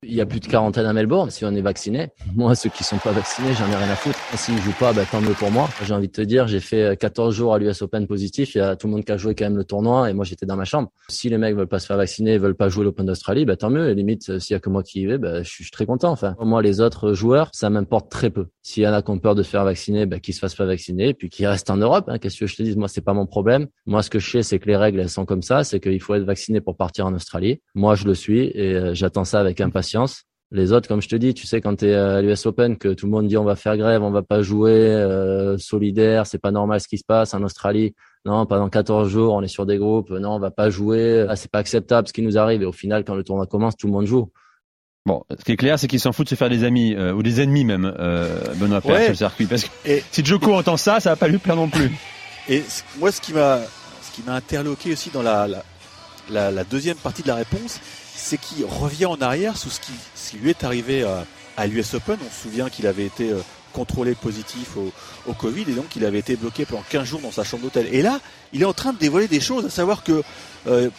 Il 0.02 0.14
y 0.14 0.23
a 0.23 0.25
plus 0.25 0.41
de 0.41 0.47
quarantaine 0.47 0.87
à 0.87 0.94
Melbourne 0.94 1.29
si 1.29 1.44
on 1.44 1.55
est 1.55 1.61
vacciné. 1.61 2.08
Moi, 2.35 2.55
ceux 2.55 2.70
qui 2.70 2.85
sont 2.85 2.97
pas 2.97 3.12
vaccinés, 3.12 3.52
j'en 3.52 3.70
ai 3.70 3.76
rien 3.76 3.91
à 3.91 3.94
foutre. 3.94 4.19
S'ils 4.35 4.56
jouent 4.56 4.73
pas, 4.79 4.94
bah, 4.94 5.02
tant 5.05 5.20
mieux 5.20 5.35
pour 5.35 5.50
moi. 5.50 5.69
J'ai 5.85 5.93
envie 5.93 6.06
de 6.06 6.12
te 6.12 6.23
dire, 6.23 6.49
j'ai 6.49 6.61
fait 6.61 6.99
14 6.99 7.35
jours 7.35 7.52
à 7.52 7.58
l'US 7.58 7.82
Open 7.82 8.06
positif. 8.06 8.55
Il 8.55 8.58
y 8.58 8.61
a 8.62 8.76
tout 8.76 8.87
le 8.87 8.94
monde 8.94 9.05
qui 9.05 9.12
a 9.12 9.19
joué 9.19 9.35
quand 9.35 9.44
même 9.44 9.58
le 9.58 9.64
tournoi 9.64 10.08
et 10.08 10.14
moi, 10.14 10.25
j'étais 10.25 10.47
dans 10.47 10.56
ma 10.56 10.64
chambre. 10.64 10.91
Si 11.11 11.29
les 11.29 11.37
mecs 11.37 11.55
veulent 11.55 11.67
pas 11.67 11.81
se 11.81 11.87
faire 11.87 11.99
vacciner, 11.99 12.38
veulent 12.38 12.55
pas 12.55 12.70
jouer 12.70 12.85
l'Open 12.85 13.05
d'Australie, 13.05 13.44
bah, 13.44 13.56
tant 13.56 13.69
mieux. 13.69 13.91
Et 13.91 13.94
limite, 13.94 14.31
euh, 14.31 14.38
s'il 14.38 14.55
y 14.55 14.56
a 14.56 14.61
que 14.61 14.70
moi 14.70 14.82
qui 14.82 15.02
y 15.02 15.06
vais, 15.06 15.19
bah, 15.19 15.43
je 15.43 15.49
suis 15.49 15.61
je 15.61 15.64
suis 15.64 15.70
très 15.70 15.85
content. 15.85 16.11
Enfin, 16.11 16.35
moi, 16.41 16.62
les 16.62 16.81
autres 16.81 17.12
joueurs, 17.12 17.50
ça 17.52 17.69
m'importe 17.69 18.11
très 18.11 18.31
peu. 18.31 18.47
S'il 18.62 18.82
y 18.82 18.88
en 18.88 18.94
a 18.94 19.02
qui 19.02 19.11
ont 19.11 19.19
peur 19.19 19.35
de 19.35 19.43
se 19.43 19.50
faire 19.50 19.64
vacciner, 19.64 20.06
bah, 20.06 20.19
qu'ils 20.19 20.32
se 20.32 20.38
fassent 20.38 20.55
pas 20.55 20.64
vacciner, 20.64 21.12
puis 21.12 21.29
qu'ils 21.29 21.47
restent 21.47 21.69
en 21.69 21.76
Europe. 21.76 22.06
Hein. 22.08 22.17
Qu'est-ce 22.17 22.41
que 22.41 22.47
je 22.47 22.56
te 22.56 22.62
dis? 22.62 22.75
Moi, 22.75 22.88
c'est 22.88 23.02
pas 23.02 23.12
mon 23.12 23.26
problème. 23.26 23.67
Moi, 23.85 24.02
ce 24.02 24.08
que 24.08 24.19
je 24.19 24.31
sais, 24.31 24.43
c'est 24.43 24.58
que 24.58 24.67
les 24.67 24.76
règles, 24.76 24.99
elles 24.99 25.11
sont 25.11 25.26
comme 25.26 25.43
ça. 25.43 25.62
C'est 25.62 25.79
qu'il 25.79 26.00
faut 26.00 26.14
être 26.14 26.25
vacciné 26.25 26.62
pour 26.62 26.79
partir 26.79 27.05
en 27.05 27.12
Australie. 27.12 27.61
Moi, 27.75 27.97
je 27.97 28.06
le 28.06 28.14
suis 28.14 28.44
et 28.55 28.75
euh, 28.75 28.94
j'attends 28.94 29.26
ça 29.26 29.41
avec 29.41 29.61
impatience. 29.61 29.89
Les 30.52 30.72
autres, 30.72 30.88
comme 30.88 31.00
je 31.00 31.08
te 31.08 31.14
dis, 31.14 31.32
tu 31.32 31.46
sais, 31.46 31.60
quand 31.60 31.76
tu 31.76 31.87
es 31.87 31.94
à 31.94 32.20
l'US 32.20 32.44
Open, 32.46 32.76
que 32.76 32.88
tout 32.88 33.06
le 33.06 33.12
monde 33.12 33.28
dit 33.28 33.37
on 33.37 33.44
va 33.44 33.54
faire 33.54 33.76
grève, 33.76 34.02
on 34.02 34.10
va 34.10 34.22
pas 34.22 34.42
jouer, 34.42 34.72
euh, 34.72 35.56
solidaire, 35.58 36.26
c'est 36.26 36.38
pas 36.40 36.50
normal 36.50 36.81
ce 36.81 36.88
qui 36.88 36.98
se 36.98 37.04
passe 37.06 37.34
en 37.34 37.42
Australie. 37.44 37.94
Non, 38.25 38.44
pendant 38.46 38.69
14 38.69 39.08
jours, 39.08 39.34
on 39.34 39.42
est 39.42 39.48
sur 39.48 39.64
des 39.64 39.78
groupes. 39.78 40.10
Non, 40.10 40.32
on 40.34 40.38
va 40.40 40.50
pas 40.50 40.69
jouer. 40.69 41.25
Ah, 41.28 41.37
c'est 41.37 41.50
pas 41.50 41.60
acceptable 41.60 42.08
ce 42.08 42.12
qui 42.12 42.22
nous 42.22 42.37
arrive. 42.37 42.62
Et 42.62 42.66
au 42.66 42.72
final, 42.72 43.04
quand 43.04 43.14
le 43.14 43.22
tournoi 43.22 43.46
commence, 43.46 43.76
tout 43.76 43.87
le 43.87 43.92
monde 43.92 44.06
joue. 44.06 44.31
Bon, 45.06 45.22
ce 45.38 45.44
qui 45.44 45.52
est 45.52 45.56
clair, 45.56 45.78
c'est 45.78 45.87
qu'il 45.87 46.00
s'en 46.00 46.12
fout 46.12 46.26
de 46.26 46.31
se 46.31 46.34
faire 46.34 46.50
des 46.50 46.64
amis 46.64 46.94
euh, 46.94 47.12
ou 47.14 47.22
des 47.22 47.40
ennemis 47.40 47.64
même, 47.64 47.90
euh, 47.98 48.28
Benoît 48.56 48.81
Père 48.81 48.90
Ouais. 48.96 49.00
sur 49.04 49.10
le 49.10 49.16
circuit. 49.16 49.46
Parce 49.46 49.64
que 49.64 49.70
Et- 49.87 50.02
si 50.10 50.25
Joko 50.25 50.52
entend 50.52 50.76
ça, 50.76 50.98
ça 51.00 51.10
va 51.10 51.16
pas 51.16 51.28
lui 51.28 51.38
plaire 51.38 51.56
non 51.56 51.69
plus. 51.70 51.90
Et 52.48 52.62
moi, 52.98 53.10
ce 53.12 53.20
qui 53.20 53.32
m'a, 53.32 53.60
ce 54.02 54.12
qui 54.14 54.22
m'a 54.26 54.34
interloqué 54.34 54.92
aussi 54.92 55.10
dans 55.10 55.22
la, 55.22 55.46
la, 55.46 55.62
la, 56.28 56.50
la 56.50 56.64
deuxième 56.64 56.96
partie 56.96 57.22
de 57.22 57.28
la 57.28 57.37
réponse, 57.37 57.81
c'est 58.22 58.38
qu'il 58.38 58.64
revient 58.64 59.06
en 59.06 59.20
arrière 59.20 59.56
sous 59.56 59.70
ce 59.70 59.81
qui, 59.81 59.93
lui 60.38 60.50
est 60.50 60.64
arrivé 60.64 61.02
à, 61.02 61.25
à 61.56 61.67
l'US 61.67 61.94
Open. 61.94 62.19
On 62.25 62.31
se 62.31 62.43
souvient 62.43 62.69
qu'il 62.69 62.87
avait 62.87 63.06
été 63.06 63.31
euh, 63.31 63.40
contrôlé 63.72 64.14
positif 64.14 64.76
au, 64.76 65.32
Covid 65.32 65.62
et 65.62 65.75
donc 65.75 65.94
il 65.94 66.05
avait 66.05 66.19
été 66.19 66.34
bloqué 66.34 66.67
pendant 66.67 66.82
15 66.90 67.05
jours 67.06 67.20
dans 67.20 67.31
sa 67.31 67.44
chambre 67.44 67.62
d'hôtel. 67.62 67.88
Et 67.93 68.02
là, 68.02 68.20
il 68.52 68.62
est 68.62 68.67
en 68.67 68.72
train 68.72 68.93
de 68.93 68.99
dévoiler 68.99 69.28
des 69.28 69.40
choses, 69.40 69.64
à 69.64 69.70
savoir 69.70 70.02
que 70.02 70.22
euh, 70.67 70.90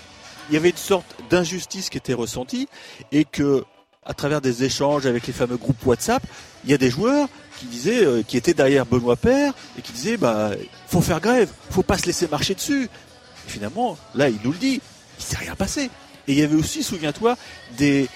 il 0.50 0.54
y 0.54 0.58
avait 0.58 0.70
une 0.70 0.78
sorte 0.78 1.06
d'injustice 1.30 1.90
qui 1.90 1.98
était 1.98 2.14
ressentie 2.14 2.70
et 3.12 3.26
que 3.26 3.66
à 4.06 4.14
travers 4.14 4.42
des 4.42 4.64
échanges 4.64 5.06
avec 5.06 5.28
les 5.28 5.34
fameux 5.34 5.58
groupes 5.58 5.86
WhatsApp, 5.86 6.24
il 6.64 6.72
y 6.72 6.74
a 6.74 6.78
des 6.78 6.90
joueurs 6.90 7.28
qui 7.60 7.66
disaient, 7.66 8.06
euh, 8.06 8.24
qui 8.24 8.38
étaient 8.38 8.54
derrière 8.54 8.86
Benoît 8.86 9.16
Père 9.16 9.54
et 9.78 9.82
qui 9.82 9.92
disaient, 9.92 10.18
bah, 10.18 10.52
faut 10.88 11.02
faire 11.02 11.20
grève, 11.20 11.52
faut 11.70 11.84
pas 11.84 11.98
se 11.98 12.06
laisser 12.06 12.28
marcher 12.28 12.56
dessus. 12.56 12.86
Et 12.86 13.50
finalement, 13.50 13.98
là, 14.16 14.30
il 14.30 14.40
nous 14.44 14.54
le 14.54 14.58
dit, 14.58 14.82
il 15.20 15.24
s'est 15.24 15.38
rien 15.38 15.56
passé. 15.56 15.90
Et 16.32 16.34
il 16.34 16.40
y 16.40 16.44
avait 16.44 16.56
aussi, 16.56 16.82
souviens-toi, 16.82 17.36
des, 17.78 18.08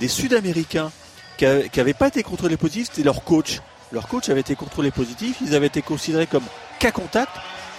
des 0.00 0.08
Sud-Américains 0.08 0.90
qui 1.36 1.44
n'avaient 1.44 1.94
pas 1.94 2.08
été 2.08 2.24
contrôlés 2.24 2.56
positifs, 2.56 2.88
c'était 2.90 3.04
leur 3.04 3.22
coach. 3.22 3.60
Leur 3.92 4.08
coach 4.08 4.28
avait 4.28 4.40
été 4.40 4.56
contrôlé 4.56 4.90
positif, 4.90 5.36
ils 5.40 5.54
avaient 5.54 5.68
été 5.68 5.80
considérés 5.80 6.26
comme 6.26 6.42
cas 6.80 6.90
contact 6.90 7.30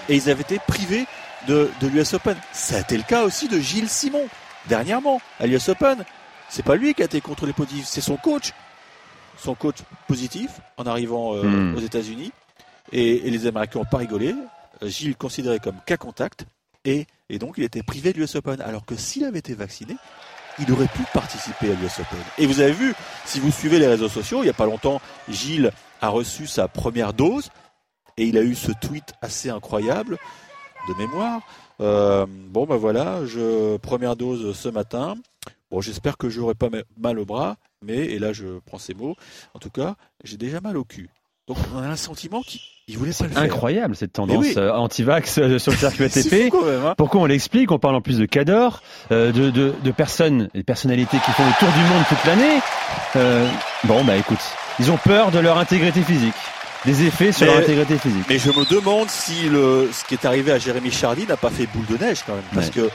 et 0.08 0.16
ils 0.16 0.30
avaient 0.30 0.44
été 0.44 0.60
privés 0.66 1.06
de, 1.50 1.70
de 1.82 1.88
l'US 1.90 2.14
Open. 2.14 2.38
Ça 2.54 2.78
a 2.78 2.80
été 2.80 2.96
le 2.96 3.04
cas 3.04 3.24
aussi 3.26 3.50
de 3.50 3.60
Gilles 3.60 3.90
Simon, 3.90 4.30
dernièrement, 4.70 5.20
à 5.42 5.46
l'US 5.46 5.68
Open. 5.68 6.06
C'est 6.48 6.64
pas 6.64 6.78
lui 6.78 6.94
qui 6.94 7.02
a 7.02 7.06
été 7.06 7.20
contrôlé 7.20 7.52
positif, 7.52 7.86
c'est 7.86 8.00
son 8.00 8.16
coach. 8.16 8.54
Son 9.38 9.56
coach 9.56 9.80
positif 10.08 10.52
en 10.78 10.86
arrivant 10.86 11.36
euh, 11.36 11.44
Hmm. 11.44 11.76
aux 11.76 11.82
États-Unis. 11.82 12.32
Et, 12.94 13.28
et 13.28 13.30
les 13.30 13.46
Américains 13.46 13.80
n'ont 13.80 13.86
pas 13.86 13.98
rigolé. 13.98 14.36
Gilles 14.84 15.18
considéré 15.18 15.60
comme 15.60 15.76
cas 15.86 15.98
contact. 15.98 16.46
Et, 16.86 17.08
et 17.34 17.40
donc 17.40 17.56
il 17.58 17.64
était 17.64 17.82
privé 17.82 18.14
de 18.14 18.20
l'US 18.20 18.36
Open. 18.36 18.62
Alors 18.62 18.86
que 18.86 18.96
s'il 18.96 19.24
avait 19.24 19.40
été 19.40 19.54
vacciné, 19.56 19.96
il 20.60 20.72
aurait 20.72 20.88
pu 20.88 21.02
participer 21.14 21.72
à 21.72 21.76
l'US 21.76 22.00
Open. 22.00 22.20
Et 22.38 22.46
vous 22.46 22.60
avez 22.60 22.74
vu, 22.74 22.94
si 23.26 23.40
vous 23.40 23.52
suivez 23.52 23.80
les 23.80 23.88
réseaux 23.88 24.10
sociaux, 24.10 24.40
il 24.42 24.44
n'y 24.44 24.50
a 24.50 24.54
pas 24.54 24.66
longtemps, 24.66 25.02
Gilles 25.30 25.72
a 26.02 26.10
reçu 26.10 26.46
sa 26.46 26.68
première 26.68 27.14
dose. 27.14 27.50
Et 28.18 28.26
il 28.26 28.38
a 28.38 28.42
eu 28.42 28.54
ce 28.56 28.72
tweet 28.74 29.14
assez 29.22 29.50
incroyable 29.50 30.18
de 30.90 30.94
mémoire. 30.96 31.42
Euh, 31.80 32.26
bon 32.28 32.66
ben 32.66 32.76
voilà, 32.76 33.20
première 33.82 34.16
dose 34.16 34.56
ce 34.56 34.70
matin. 34.70 35.16
Bon, 35.72 35.80
j'espère 35.80 36.18
que 36.18 36.30
j'aurai 36.30 36.54
pas 36.54 36.70
ma- 36.70 36.84
mal 36.98 37.18
au 37.18 37.26
bras, 37.26 37.56
mais 37.82 37.96
et 37.96 38.20
là 38.20 38.34
je 38.34 38.60
prends 38.66 38.78
ces 38.78 38.94
mots. 38.94 39.16
En 39.54 39.60
tout 39.60 39.70
cas, 39.70 39.96
j'ai 40.26 40.36
déjà 40.38 40.60
mal 40.60 40.76
au 40.78 40.84
cul. 40.84 41.10
Donc 41.48 41.58
on 41.74 41.78
a 41.80 41.88
un 41.88 41.96
sentiment 41.96 42.42
qu'il 42.42 42.60
il 42.88 42.98
voulait 42.98 43.12
pas 43.14 43.26
le 43.26 43.30
faire. 43.32 43.42
Incroyable 43.44 43.96
cette 43.96 44.14
tendance 44.14 44.38
oui. 44.40 44.54
euh, 44.58 44.74
anti-vax 44.74 45.38
euh, 45.38 45.60
sur 45.60 45.72
le 45.72 45.78
circuit 45.90 46.04
ATP. 46.06 46.54
Hein 46.54 46.94
Pourquoi 46.98 47.22
on 47.22 47.26
l'explique? 47.26 47.72
On 47.72 47.80
parle 47.80 47.96
en 47.96 48.02
plus 48.02 48.18
de 48.18 48.26
Cador, 48.26 48.82
euh, 49.12 49.32
de, 49.32 49.50
de, 49.50 49.74
de 49.84 49.92
personnes, 49.92 50.50
des 50.54 50.64
personnalités 50.64 51.18
qui 51.24 51.32
font 51.32 51.44
le 51.46 51.60
tour 51.60 51.70
du 51.70 51.80
monde 51.94 52.04
toute 52.10 52.26
l'année. 52.26 52.60
Euh, 53.16 53.48
bon, 53.86 54.04
bah 54.04 54.16
écoute, 54.18 54.40
ils 54.80 54.92
ont 54.92 54.98
peur 54.98 55.32
de 55.32 55.40
leur 55.40 55.58
intégrité 55.58 56.02
physique, 56.02 56.34
des 56.86 57.04
effets 57.06 57.32
sur 57.32 57.46
Mais- 57.48 57.54
leur 57.54 57.62
intégrité 57.64 57.98
physique. 57.98 58.26
Mais 58.28 58.40
je 58.40 58.50
me 58.50 58.66
demande 58.70 59.10
si 59.10 59.48
le, 59.50 59.90
ce 59.94 60.04
qui 60.06 60.16
est 60.16 60.26
arrivé 60.26 60.52
à 60.52 60.58
Jérémy 60.60 60.92
Chardy 60.92 61.26
n'a 61.28 61.38
pas 61.38 61.50
fait 61.50 61.68
boule 61.74 61.86
de 61.98 62.04
neige 62.04 62.20
quand 62.26 62.34
même. 62.34 62.44
Parce 62.54 62.68
Ouais. 62.68 62.74
que 62.74 62.90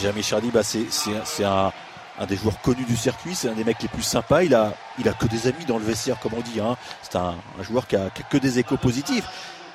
Jérémy 0.00 0.22
Chardy, 0.22 0.50
bah, 0.52 0.62
c'est, 0.62 0.84
c'est, 0.90 1.10
c'est 1.24 1.44
un, 1.44 1.72
un 2.18 2.26
des 2.26 2.36
joueurs 2.36 2.60
connus 2.60 2.84
du 2.84 2.96
circuit, 2.96 3.34
c'est 3.34 3.48
un 3.48 3.54
des 3.54 3.64
mecs 3.64 3.82
les 3.82 3.88
plus 3.88 4.02
sympas. 4.02 4.42
Il 4.44 4.54
a, 4.54 4.74
il 4.98 5.08
a 5.08 5.12
que 5.12 5.26
des 5.26 5.46
amis 5.46 5.64
dans 5.66 5.78
le 5.78 5.84
vestiaire, 5.84 6.18
comme 6.20 6.32
on 6.34 6.40
dit. 6.40 6.60
Hein. 6.60 6.76
C'est 7.02 7.16
un, 7.16 7.34
un 7.58 7.62
joueur 7.62 7.86
qui 7.86 7.96
a, 7.96 8.10
qui 8.10 8.22
a 8.22 8.24
que 8.24 8.38
des 8.38 8.58
échos 8.58 8.76
positifs. 8.76 9.24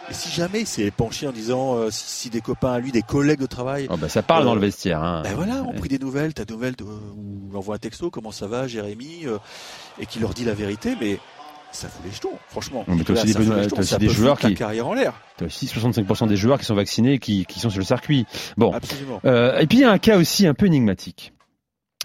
Et 0.10 0.14
si 0.14 0.30
jamais 0.30 0.62
il 0.62 0.68
s'est 0.68 0.90
penché 0.90 1.28
en 1.28 1.32
disant 1.32 1.76
euh, 1.76 1.92
si, 1.92 2.04
si 2.06 2.30
des 2.30 2.42
copains 2.42 2.72
à 2.74 2.80
lui, 2.80 2.92
des 2.92 3.04
collègues 3.04 3.40
de 3.42 3.46
travail, 3.46 3.88
Oh, 3.92 3.98
bah, 3.98 4.10
ça 4.10 4.24
parle 4.24 4.44
Euh, 4.44 4.46
dans 4.46 4.56
le 4.56 4.62
vestiaire. 4.62 5.04
Hein. 5.04 5.22
ben 5.24 5.36
voilà, 5.36 5.64
on 5.68 5.74
pris 5.74 5.90
des 5.90 6.00
nouvelles, 6.00 6.34
t'as 6.34 6.46
des 6.46 6.54
nouvelles 6.54 6.76
de, 6.76 6.84
ou 6.84 7.74
un 7.74 7.78
texto, 7.78 8.10
comment 8.10 8.32
ça 8.32 8.48
va, 8.48 8.68
Jérémy, 8.68 9.26
euh, 9.26 9.38
et 10.00 10.06
qui 10.08 10.20
leur 10.20 10.34
dit 10.34 10.46
la 10.46 10.54
vérité, 10.56 10.96
mais 11.00 11.20
ça 11.72 11.88
fout 11.88 12.02
les 12.04 12.12
jetons, 12.12 12.32
franchement. 12.48 12.84
Mais 12.88 13.04
t'as 13.04 13.14
aussi 13.14 13.28
des, 13.28 13.34
t'as 13.34 13.64
jetons, 13.64 13.80
aussi 13.80 13.98
des 13.98 14.10
joueurs 14.10 14.40
qui, 14.40 14.56
carrière 14.56 14.88
en 14.88 14.94
l'air. 14.94 15.14
t'as 15.38 15.46
aussi 15.46 15.68
65% 15.68 16.28
des 16.28 16.36
joueurs 16.36 16.58
qui 16.58 16.66
sont 16.66 16.74
vaccinés 16.74 17.14
et 17.14 17.20
qui, 17.20 17.46
qui 17.46 17.60
sont 17.60 17.70
sur 17.70 17.80
le 17.80 17.86
circuit. 17.86 18.26
Bon. 18.58 18.74
Absolument. 18.74 19.22
Euh, 19.26 19.60
et 19.60 19.68
puis 19.68 19.80
il 19.80 19.82
y 19.82 19.86
a 19.86 19.92
un 19.92 20.00
cas 20.00 20.18
aussi 20.18 20.48
un 20.48 20.56
peu 20.56 20.66
énigmatique. 20.66 21.34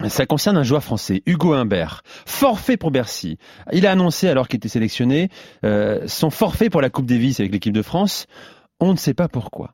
Ça 0.09 0.25
concerne 0.25 0.57
un 0.57 0.63
joueur 0.63 0.83
français, 0.83 1.23
Hugo 1.25 1.53
Humbert, 1.53 2.01
forfait 2.25 2.75
pour 2.75 2.91
Bercy. 2.91 3.37
Il 3.71 3.87
a 3.87 3.91
annoncé 3.91 4.27
alors 4.27 4.49
qu'il 4.49 4.57
était 4.57 4.67
sélectionné 4.67 5.29
euh, 5.63 6.03
son 6.07 6.29
forfait 6.29 6.69
pour 6.69 6.81
la 6.81 6.89
Coupe 6.89 7.05
Davis 7.05 7.39
avec 7.39 7.53
l'équipe 7.53 7.71
de 7.73 7.81
France. 7.81 8.27
On 8.81 8.91
ne 8.91 8.97
sait 8.97 9.13
pas 9.13 9.29
pourquoi. 9.29 9.71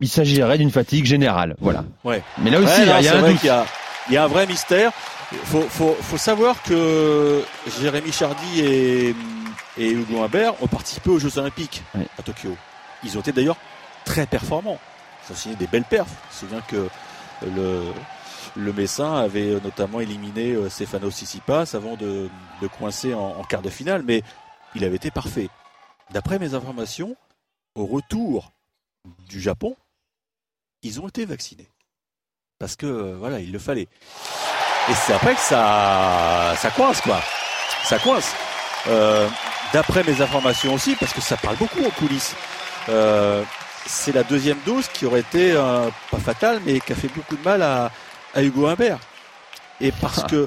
Il 0.00 0.08
s'agirait 0.08 0.58
d'une 0.58 0.72
fatigue 0.72 1.04
générale, 1.04 1.54
voilà. 1.60 1.84
Ouais. 2.02 2.22
Mais 2.38 2.50
là 2.50 2.58
aussi, 2.58 2.80
Ouais, 2.80 2.82
il 2.82 2.86
y 2.86 2.90
a- 2.90 2.94
non, 2.94 2.98
il 2.98 3.04
y 3.04 3.08
a 3.08 3.10
c'est 3.12 3.16
un 3.16 3.20
vrai 3.20 3.30
doute. 3.30 3.40
qu'il 3.40 3.46
y 3.46 3.50
a, 3.50 3.66
il 4.08 4.14
y 4.14 4.16
a 4.16 4.24
un 4.24 4.26
vrai 4.26 4.46
mystère. 4.48 4.92
Faut, 5.44 5.62
faut, 5.62 5.96
faut 6.00 6.18
savoir 6.18 6.60
que 6.64 7.40
Jérémy 7.80 8.10
Chardy 8.12 8.60
et, 8.60 9.14
et 9.78 9.90
Hugo 9.92 10.22
Humbert 10.24 10.60
ont 10.60 10.66
participé 10.66 11.10
aux 11.10 11.18
Jeux 11.20 11.38
Olympiques 11.38 11.82
Ouais. 11.94 12.06
à 12.18 12.22
Tokyo. 12.22 12.56
Ils 13.04 13.16
ont 13.16 13.20
été 13.20 13.30
d'ailleurs 13.32 13.56
très 14.04 14.26
performants. 14.26 14.78
Ils 15.28 15.32
ont 15.32 15.36
signé 15.36 15.54
des 15.56 15.66
belles 15.68 15.84
perfs. 15.84 16.10
Me 16.10 16.34
souviens 16.46 16.62
que 16.68 16.88
le, 17.44 17.82
le 18.56 18.72
Messin 18.72 19.14
avait 19.14 19.60
notamment 19.60 20.00
éliminé 20.00 20.52
euh, 20.52 20.68
Stefano 20.68 21.10
Tsitsipas 21.10 21.74
avant 21.74 21.96
de, 21.96 22.28
coincer 22.78 23.14
en, 23.14 23.42
quart 23.44 23.62
de 23.62 23.70
finale, 23.70 24.02
mais 24.02 24.22
il 24.74 24.84
avait 24.84 24.96
été 24.96 25.10
parfait. 25.10 25.48
D'après 26.10 26.38
mes 26.38 26.54
informations, 26.54 27.16
au 27.74 27.86
retour 27.86 28.52
du 29.28 29.40
Japon, 29.40 29.76
ils 30.82 31.00
ont 31.00 31.08
été 31.08 31.24
vaccinés. 31.24 31.68
Parce 32.58 32.76
que, 32.76 32.86
euh, 32.86 33.16
voilà, 33.18 33.40
il 33.40 33.52
le 33.52 33.58
fallait. 33.58 33.88
Et 34.88 34.94
c'est 34.94 35.12
après 35.12 35.34
que 35.34 35.40
ça, 35.40 36.54
ça 36.56 36.70
coince, 36.70 37.00
quoi. 37.00 37.20
Ça 37.84 37.98
coince. 37.98 38.32
Euh, 38.88 39.28
D'après 39.72 40.04
mes 40.04 40.20
informations 40.20 40.74
aussi, 40.74 40.94
parce 40.94 41.12
que 41.12 41.20
ça 41.20 41.36
parle 41.36 41.56
beaucoup 41.56 41.84
en 41.84 41.90
coulisses, 41.90 42.34
euh, 42.88 43.42
c'est 43.84 44.12
la 44.12 44.22
deuxième 44.22 44.58
dose 44.64 44.88
qui 44.88 45.04
aurait 45.04 45.20
été, 45.20 45.52
euh, 45.52 45.90
pas 46.10 46.18
fatale, 46.18 46.60
mais 46.64 46.80
qui 46.80 46.92
a 46.92 46.96
fait 46.96 47.08
beaucoup 47.08 47.36
de 47.36 47.42
mal 47.42 47.62
à, 47.62 47.90
à 48.36 48.42
Hugo 48.42 48.66
Humbert. 48.66 49.00
Et 49.80 49.90
parce 49.90 50.22
que, 50.30 50.46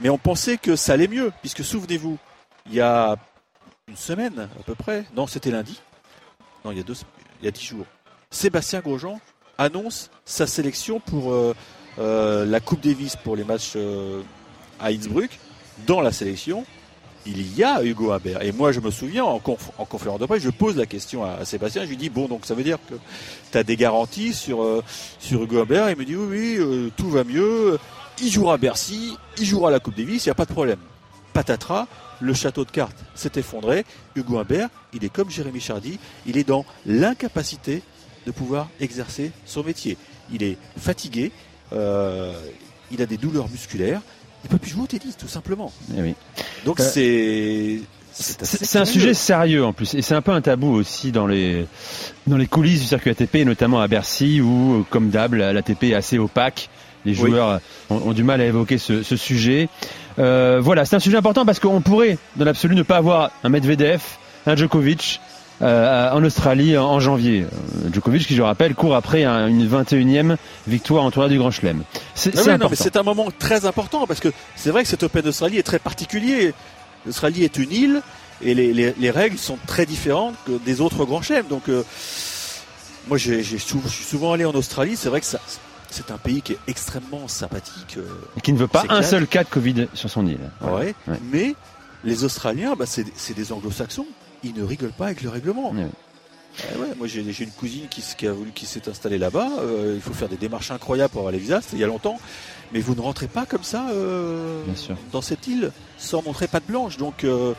mais 0.00 0.08
on 0.08 0.18
pensait 0.18 0.56
que 0.56 0.76
ça 0.76 0.94
allait 0.94 1.08
mieux, 1.08 1.32
puisque 1.42 1.64
souvenez-vous, 1.64 2.16
il 2.66 2.74
y 2.74 2.80
a 2.80 3.16
une 3.88 3.96
semaine 3.96 4.48
à 4.58 4.62
peu 4.62 4.74
près, 4.74 5.04
non, 5.14 5.26
c'était 5.26 5.50
lundi, 5.50 5.82
non, 6.64 6.70
il 6.70 6.78
y 6.78 6.80
a 6.80 6.84
deux, 6.84 6.94
il 7.42 7.44
y 7.44 7.48
a 7.48 7.50
dix 7.50 7.66
jours, 7.66 7.84
Sébastien 8.30 8.80
Grosjean 8.80 9.20
annonce 9.58 10.10
sa 10.24 10.46
sélection 10.46 11.00
pour 11.00 11.32
euh, 11.32 11.54
euh, 11.98 12.44
la 12.44 12.60
Coupe 12.60 12.80
Davis 12.80 13.16
pour 13.16 13.36
les 13.36 13.44
matchs 13.44 13.72
euh, 13.76 14.22
à 14.80 14.88
Innsbruck. 14.88 15.38
Dans 15.86 16.00
la 16.00 16.12
sélection, 16.12 16.64
il 17.26 17.56
y 17.56 17.64
a 17.64 17.82
Hugo 17.82 18.12
Humbert. 18.12 18.42
Et 18.42 18.52
moi, 18.52 18.72
je 18.72 18.80
me 18.80 18.90
souviens, 18.90 19.24
en, 19.24 19.38
conf- 19.38 19.70
en 19.78 19.84
conférence 19.84 20.20
de 20.20 20.26
presse, 20.26 20.42
je 20.42 20.50
pose 20.50 20.76
la 20.76 20.86
question 20.86 21.24
à, 21.24 21.44
Sébastien. 21.44 21.84
Je 21.84 21.88
lui 21.88 21.96
dis, 21.96 22.10
bon, 22.10 22.28
donc 22.28 22.44
ça 22.44 22.54
veut 22.54 22.62
dire 22.62 22.78
que 22.88 22.94
tu 23.50 23.58
as 23.58 23.62
des 23.62 23.76
garanties 23.76 24.34
sur, 24.34 24.62
euh, 24.62 24.82
Hugo 25.30 25.62
Humbert? 25.62 25.90
Il 25.90 25.96
me 25.96 26.04
dit, 26.04 26.16
oui, 26.16 26.26
oui, 26.28 26.56
euh, 26.58 26.90
tout 26.96 27.10
va 27.10 27.24
mieux. 27.24 27.78
Il 28.20 28.30
jouera 28.30 28.54
à 28.54 28.56
Bercy, 28.58 29.16
il 29.38 29.44
jouera 29.44 29.68
à 29.68 29.72
la 29.72 29.80
Coupe 29.80 29.96
Davis, 29.96 30.24
il 30.24 30.28
n'y 30.28 30.32
a 30.32 30.36
pas 30.36 30.44
de 30.44 30.52
problème. 30.52 30.78
Patatras, 31.32 31.88
le 32.20 32.32
château 32.32 32.64
de 32.64 32.70
cartes 32.70 32.96
s'est 33.14 33.32
effondré. 33.36 33.84
Hugo 34.14 34.38
Humbert, 34.38 34.68
il 34.92 35.04
est 35.04 35.08
comme 35.08 35.30
Jérémy 35.30 35.60
Chardy, 35.60 35.98
il 36.26 36.36
est 36.36 36.44
dans 36.44 36.64
l'incapacité 36.86 37.82
de 38.26 38.30
pouvoir 38.30 38.68
exercer 38.80 39.32
son 39.44 39.64
métier. 39.64 39.96
Il 40.32 40.42
est 40.42 40.56
fatigué, 40.78 41.32
euh, 41.72 42.32
il 42.90 43.02
a 43.02 43.06
des 43.06 43.16
douleurs 43.16 43.48
musculaires, 43.48 44.00
il 44.44 44.50
peut 44.50 44.58
plus 44.58 44.70
jouer 44.70 44.84
au 44.84 44.86
tennis 44.86 45.16
tout 45.16 45.28
simplement. 45.28 45.72
Eh. 45.96 46.14
Donc 46.64 46.80
Euh, 46.80 46.84
c'est 46.84 47.80
C'est 48.16 48.78
un 48.78 48.84
sujet 48.84 49.12
sérieux 49.12 49.64
en 49.64 49.72
plus, 49.72 49.94
et 49.94 50.02
c'est 50.02 50.14
un 50.14 50.22
peu 50.22 50.30
un 50.30 50.40
tabou 50.40 50.72
aussi 50.72 51.10
dans 51.10 51.26
les 51.26 51.66
dans 52.28 52.36
les 52.36 52.46
coulisses 52.46 52.80
du 52.80 52.86
circuit 52.86 53.10
ATP, 53.10 53.44
notamment 53.44 53.80
à 53.80 53.88
Bercy, 53.88 54.40
où, 54.40 54.86
comme 54.88 55.10
d'hab, 55.10 55.34
la- 55.34 55.52
l'ATP 55.52 55.84
est 55.90 55.94
assez 55.94 56.16
opaque. 56.18 56.68
Les 57.04 57.12
Oui. 57.20 57.30
joueurs 57.30 57.60
ont, 57.90 57.96
ont 58.06 58.12
du 58.12 58.22
mal 58.24 58.40
à 58.40 58.46
évoquer 58.46 58.78
ce, 58.78 59.02
ce 59.02 59.16
sujet. 59.16 59.68
Euh, 60.18 60.58
voilà, 60.62 60.84
c'est 60.84 60.96
un 60.96 61.00
sujet 61.00 61.16
important 61.18 61.44
parce 61.44 61.58
qu'on 61.60 61.80
pourrait, 61.82 62.16
dans 62.36 62.44
l'absolu, 62.46 62.74
ne 62.76 62.82
pas 62.82 62.96
avoir 62.98 63.30
un 63.42 63.48
Medvedev, 63.50 64.00
un 64.46 64.54
Djokovic 64.56 65.20
euh, 65.62 66.10
en 66.10 66.22
Australie 66.24 66.76
en, 66.76 66.98
janvier. 67.00 67.42
Euh, 67.44 67.90
Djokovic, 67.92 68.26
qui 68.26 68.34
je 68.34 68.42
rappelle, 68.42 68.74
court 68.74 68.94
après 68.94 69.24
un- 69.24 69.46
une 69.46 69.66
21e 69.68 70.36
victoire 70.66 71.04
en 71.04 71.10
tournoi 71.10 71.28
du 71.28 71.38
Grand 71.38 71.50
Chelem. 71.50 71.84
C'est 72.14 72.34
oui, 72.36 72.50
un 72.50 73.02
moment 73.02 73.28
très 73.38 73.64
important 73.66 74.06
parce 74.06 74.20
que 74.20 74.28
c'est 74.56 74.70
vrai 74.70 74.82
que 74.82 74.88
cet 74.88 75.02
Open 75.02 75.22
d'Australie 75.22 75.58
est 75.58 75.62
très 75.62 75.78
particulier. 75.78 76.54
L'Australie 77.06 77.44
est 77.44 77.56
une 77.58 77.70
île 77.72 78.02
et 78.42 78.54
les, 78.54 78.72
les- 78.72 78.94
les 78.98 79.10
règles 79.10 79.38
sont 79.38 79.58
très 79.66 79.86
différentes 79.86 80.34
que 80.46 80.52
des 80.64 80.80
autres 80.80 81.04
grands 81.04 81.22
chelems. 81.22 81.46
Donc, 81.48 81.68
euh, 81.68 81.82
moi, 83.08 83.18
je 83.18 83.42
suis 83.42 83.58
souvent 84.04 84.32
allé 84.32 84.44
en 84.44 84.52
Australie. 84.52 84.96
C'est 84.96 85.08
vrai 85.08 85.20
que 85.20 85.26
ça, 85.26 85.38
c'est 85.90 86.10
un 86.10 86.16
pays 86.18 86.42
qui 86.42 86.52
est 86.54 86.58
extrêmement 86.66 87.28
sympathique. 87.28 87.96
euh, 87.98 88.02
Et 88.36 88.40
qui 88.40 88.52
ne 88.52 88.58
veut 88.58 88.66
pas 88.66 88.84
un 88.88 89.02
seul 89.02 89.26
cas 89.26 89.44
de 89.44 89.48
Covid 89.50 89.88
sur 89.94 90.08
son 90.10 90.26
île. 90.26 90.40
Ouais. 90.62 90.94
Ouais. 91.06 91.18
Mais 91.30 91.54
les 92.02 92.24
Australiens, 92.24 92.74
bah, 92.78 92.86
c'est 92.86 93.34
des 93.34 93.52
anglo-saxons. 93.52 94.06
Ils 94.44 94.54
ne 94.54 94.62
rigolent 94.62 94.92
pas 94.92 95.06
avec 95.06 95.22
le 95.22 95.30
règlement. 95.30 95.72
Eh 96.58 96.78
ouais, 96.78 96.88
moi, 96.96 97.06
j'ai, 97.06 97.20
une 97.20 97.50
cousine 97.50 97.86
qui, 97.88 98.26
a 98.26 98.32
voulu, 98.32 98.50
qui 98.52 98.66
s'est 98.66 98.88
installée 98.88 99.18
là-bas. 99.18 99.48
Euh, 99.60 99.94
il 99.96 100.00
faut 100.00 100.12
faire 100.12 100.28
des 100.28 100.36
démarches 100.36 100.70
incroyables 100.70 101.10
pour 101.10 101.20
avoir 101.20 101.32
les 101.32 101.38
visas. 101.38 101.62
C'était 101.62 101.76
il 101.76 101.80
y 101.80 101.84
a 101.84 101.88
longtemps. 101.88 102.18
Mais 102.72 102.80
vous 102.80 102.94
ne 102.94 103.00
rentrez 103.00 103.26
pas 103.26 103.44
comme 103.46 103.62
ça 103.62 103.86
euh, 103.92 104.62
Bien 104.64 104.76
sûr. 104.76 104.96
dans 105.12 105.20
cette 105.20 105.46
île 105.46 105.72
sans 105.98 106.22
montrer 106.22 106.46
patte 106.46 106.66
blanche. 106.66 106.96
Donc, 106.96 107.24
euh, 107.24 107.54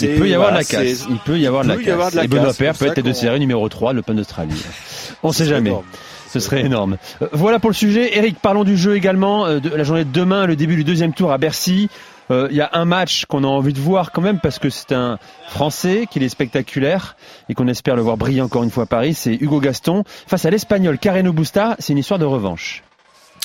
Il 0.00 0.14
peut 0.14 0.28
y 0.28 0.34
avoir 0.34 0.50
voilà, 0.50 0.64
de 0.64 0.72
la 0.72 0.84
casse. 0.84 1.06
Il 1.10 1.18
peut 1.18 1.38
y 1.38 1.46
avoir 1.46 1.64
de 1.64 1.68
la 1.68 1.74
y 1.74 1.78
casse. 1.78 1.92
avoir 1.92 2.10
de 2.10 2.16
la 2.16 2.24
Et 2.24 2.28
Benoît 2.28 2.52
c'est 2.52 2.72
peut 2.78 2.86
être 2.86 3.02
de 3.02 3.12
série 3.12 3.40
numéro 3.40 3.68
3 3.68 3.92
de 3.92 3.96
l'Open 3.96 4.16
d'Australie. 4.16 4.62
On 5.22 5.32
ce 5.32 5.38
sait 5.38 5.50
jamais. 5.50 5.70
énorme. 5.70 5.86
Ce 6.30 6.40
serait 6.40 6.60
énorme. 6.60 6.98
Voilà 7.32 7.58
pour 7.58 7.70
le 7.70 7.74
sujet. 7.74 8.16
Eric, 8.16 8.38
parlons 8.40 8.64
du 8.64 8.76
jeu 8.76 8.96
également. 8.96 9.48
de 9.58 9.70
la 9.70 9.82
journée 9.82 10.04
de 10.04 10.12
demain, 10.12 10.46
le 10.46 10.56
début 10.56 10.76
du 10.76 10.84
deuxième 10.84 11.14
tour 11.14 11.32
à 11.32 11.38
Bercy. 11.38 11.88
Euh, 12.30 12.48
Il 12.50 12.56
y 12.56 12.60
a 12.60 12.70
un 12.74 12.84
match 12.84 13.24
qu'on 13.26 13.44
a 13.44 13.46
envie 13.46 13.72
de 13.72 13.80
voir 13.80 14.12
quand 14.12 14.20
même 14.22 14.38
parce 14.40 14.58
que 14.58 14.70
c'est 14.70 14.92
un 14.92 15.18
Français 15.48 16.06
qu'il 16.10 16.22
est 16.22 16.28
spectaculaire 16.28 17.16
et 17.48 17.54
qu'on 17.54 17.68
espère 17.68 17.96
le 17.96 18.02
voir 18.02 18.16
briller 18.16 18.42
encore 18.42 18.62
une 18.62 18.70
fois 18.70 18.82
à 18.84 18.86
Paris. 18.86 19.14
C'est 19.14 19.34
Hugo 19.34 19.60
Gaston 19.60 20.04
face 20.26 20.44
à 20.44 20.50
l'Espagnol 20.50 20.98
Carreno 20.98 21.32
Busta. 21.32 21.76
C'est 21.78 21.92
une 21.92 21.98
histoire 21.98 22.18
de 22.18 22.24
revanche. 22.26 22.82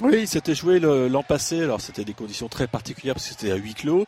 Oui, 0.01 0.25
c'était 0.27 0.55
joué 0.55 0.79
le- 0.79 1.07
l'an 1.07 1.21
passé. 1.23 1.61
Alors, 1.61 1.79
c'était 1.79 2.03
des 2.03 2.13
conditions 2.13 2.49
très 2.49 2.67
particulières 2.67 3.13
parce 3.13 3.27
que 3.27 3.35
c'était 3.39 3.51
à 3.51 3.55
huis 3.55 3.75
clos. 3.75 4.05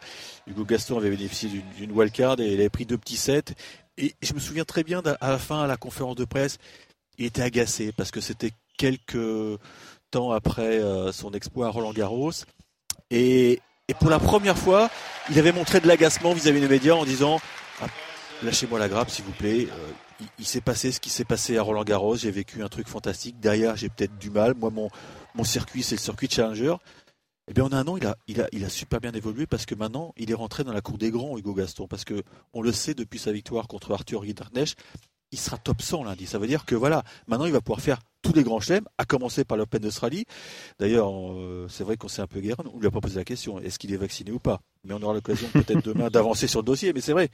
Hugo 0.47 0.65
Gaston 0.65 0.97
avait 0.97 1.11
bénéficié 1.11 1.49
d'une- 1.77 1.91
wildcard 1.91 2.39
et 2.39 2.47
il 2.53 2.59
avait 2.59 2.69
pris 2.69 2.85
deux 2.85 2.97
petits 2.97 3.17
sets. 3.17 3.53
Et 3.97 4.13
je 4.21 4.33
me 4.33 4.39
souviens 4.39 4.65
très 4.65 4.83
bien 4.83 5.01
à 5.21 5.29
la 5.31 5.37
fin, 5.37 5.61
à 5.61 5.67
la 5.67 5.77
conférence 5.77 6.15
de 6.15 6.25
presse, 6.25 6.57
il 7.17 7.25
était 7.27 7.43
agacé 7.43 7.93
parce 7.95 8.11
que 8.11 8.19
c'était 8.19 8.51
quelques 8.77 9.57
temps 10.11 10.31
après 10.31 10.79
euh, 10.79 11.11
son 11.13 11.31
exploit 11.31 11.67
à 11.67 11.69
Roland 11.69 11.93
Garros. 11.93 12.31
Et, 13.11 13.61
et 13.87 13.93
pour 13.93 14.09
la 14.09 14.19
première 14.19 14.57
fois, 14.57 14.89
il 15.29 15.37
avait 15.37 15.51
montré 15.51 15.79
de 15.79 15.87
l'agacement 15.87 16.33
vis-à-vis 16.33 16.61
des 16.61 16.67
médias 16.67 16.95
en 16.95 17.05
disant 17.05 17.39
Ah, 17.81 17.87
Lâchez-moi 18.43 18.79
la 18.79 18.89
grappe, 18.89 19.09
s'il 19.09 19.25
vous 19.25 19.31
plaît. 19.31 19.67
Euh, 19.71 20.25
il 20.39 20.45
s'est 20.45 20.61
passé 20.61 20.91
ce 20.91 20.99
qui 20.99 21.09
s'est 21.09 21.25
passé 21.25 21.57
à 21.57 21.61
Roland 21.61 21.83
Garros. 21.83 22.15
J'ai 22.15 22.31
vécu 22.31 22.63
un 22.63 22.69
truc 22.69 22.87
fantastique. 22.87 23.39
Derrière, 23.39 23.75
j'ai 23.75 23.89
peut-être 23.89 24.17
du 24.17 24.29
mal. 24.29 24.55
Moi, 24.55 24.69
mon, 24.69 24.89
mon 25.35 25.43
circuit, 25.43 25.83
c'est 25.83 25.95
le 25.95 26.01
circuit 26.01 26.29
Challenger. 26.29 26.75
Eh 27.47 27.53
bien, 27.53 27.65
en 27.65 27.73
un 27.73 27.87
an, 27.87 27.97
il 27.97 28.07
a, 28.07 28.15
il, 28.27 28.41
a, 28.41 28.47
il 28.51 28.65
a 28.65 28.69
super 28.69 28.99
bien 28.99 29.11
évolué 29.11 29.45
parce 29.45 29.65
que 29.67 29.75
maintenant, 29.75 30.13
il 30.17 30.31
est 30.31 30.35
rentré 30.35 30.63
dans 30.63 30.73
la 30.73 30.81
cour 30.81 30.97
des 30.97 31.11
grands, 31.11 31.37
Hugo 31.37 31.53
Gaston. 31.53 31.87
Parce 31.87 32.05
que 32.05 32.23
on 32.53 32.61
le 32.61 32.71
sait 32.71 32.95
depuis 32.95 33.19
sa 33.19 33.31
victoire 33.31 33.67
contre 33.67 33.91
Arthur 33.91 34.21
Rinderknecht, 34.21 34.77
il 35.31 35.39
sera 35.39 35.57
top 35.57 35.81
100 35.81 36.03
lundi. 36.03 36.25
Ça 36.25 36.39
veut 36.39 36.47
dire 36.47 36.65
que 36.65 36.75
voilà, 36.75 37.03
maintenant, 37.27 37.45
il 37.45 37.51
va 37.51 37.61
pouvoir 37.61 37.81
faire 37.81 37.99
tous 38.21 38.33
les 38.33 38.43
grands 38.43 38.59
chelems, 38.59 38.85
à 38.97 39.05
commencer 39.05 39.45
par 39.45 39.55
l'Open 39.55 39.81
d'Australie. 39.81 40.25
D'ailleurs, 40.79 41.09
euh, 41.11 41.67
c'est 41.69 41.83
vrai 41.83 41.95
qu'on 41.95 42.07
s'est 42.07 42.23
un 42.23 42.27
peu 42.27 42.39
guéri. 42.39 42.55
On 42.73 42.79
lui 42.79 42.87
a 42.87 42.91
pas 42.91 42.99
posé 43.01 43.17
la 43.17 43.23
question 43.23 43.59
est-ce 43.59 43.77
qu'il 43.77 43.93
est 43.93 43.97
vacciné 43.97 44.31
ou 44.31 44.39
pas? 44.39 44.61
Mais 44.83 44.93
on 44.95 45.01
aura 45.03 45.13
l'occasion 45.13 45.47
peut-être 45.49 45.81
demain 45.85 46.09
d'avancer 46.09 46.47
sur 46.47 46.61
le 46.61 46.65
dossier. 46.65 46.91
Mais 46.91 47.01
c'est 47.01 47.13
vrai, 47.13 47.29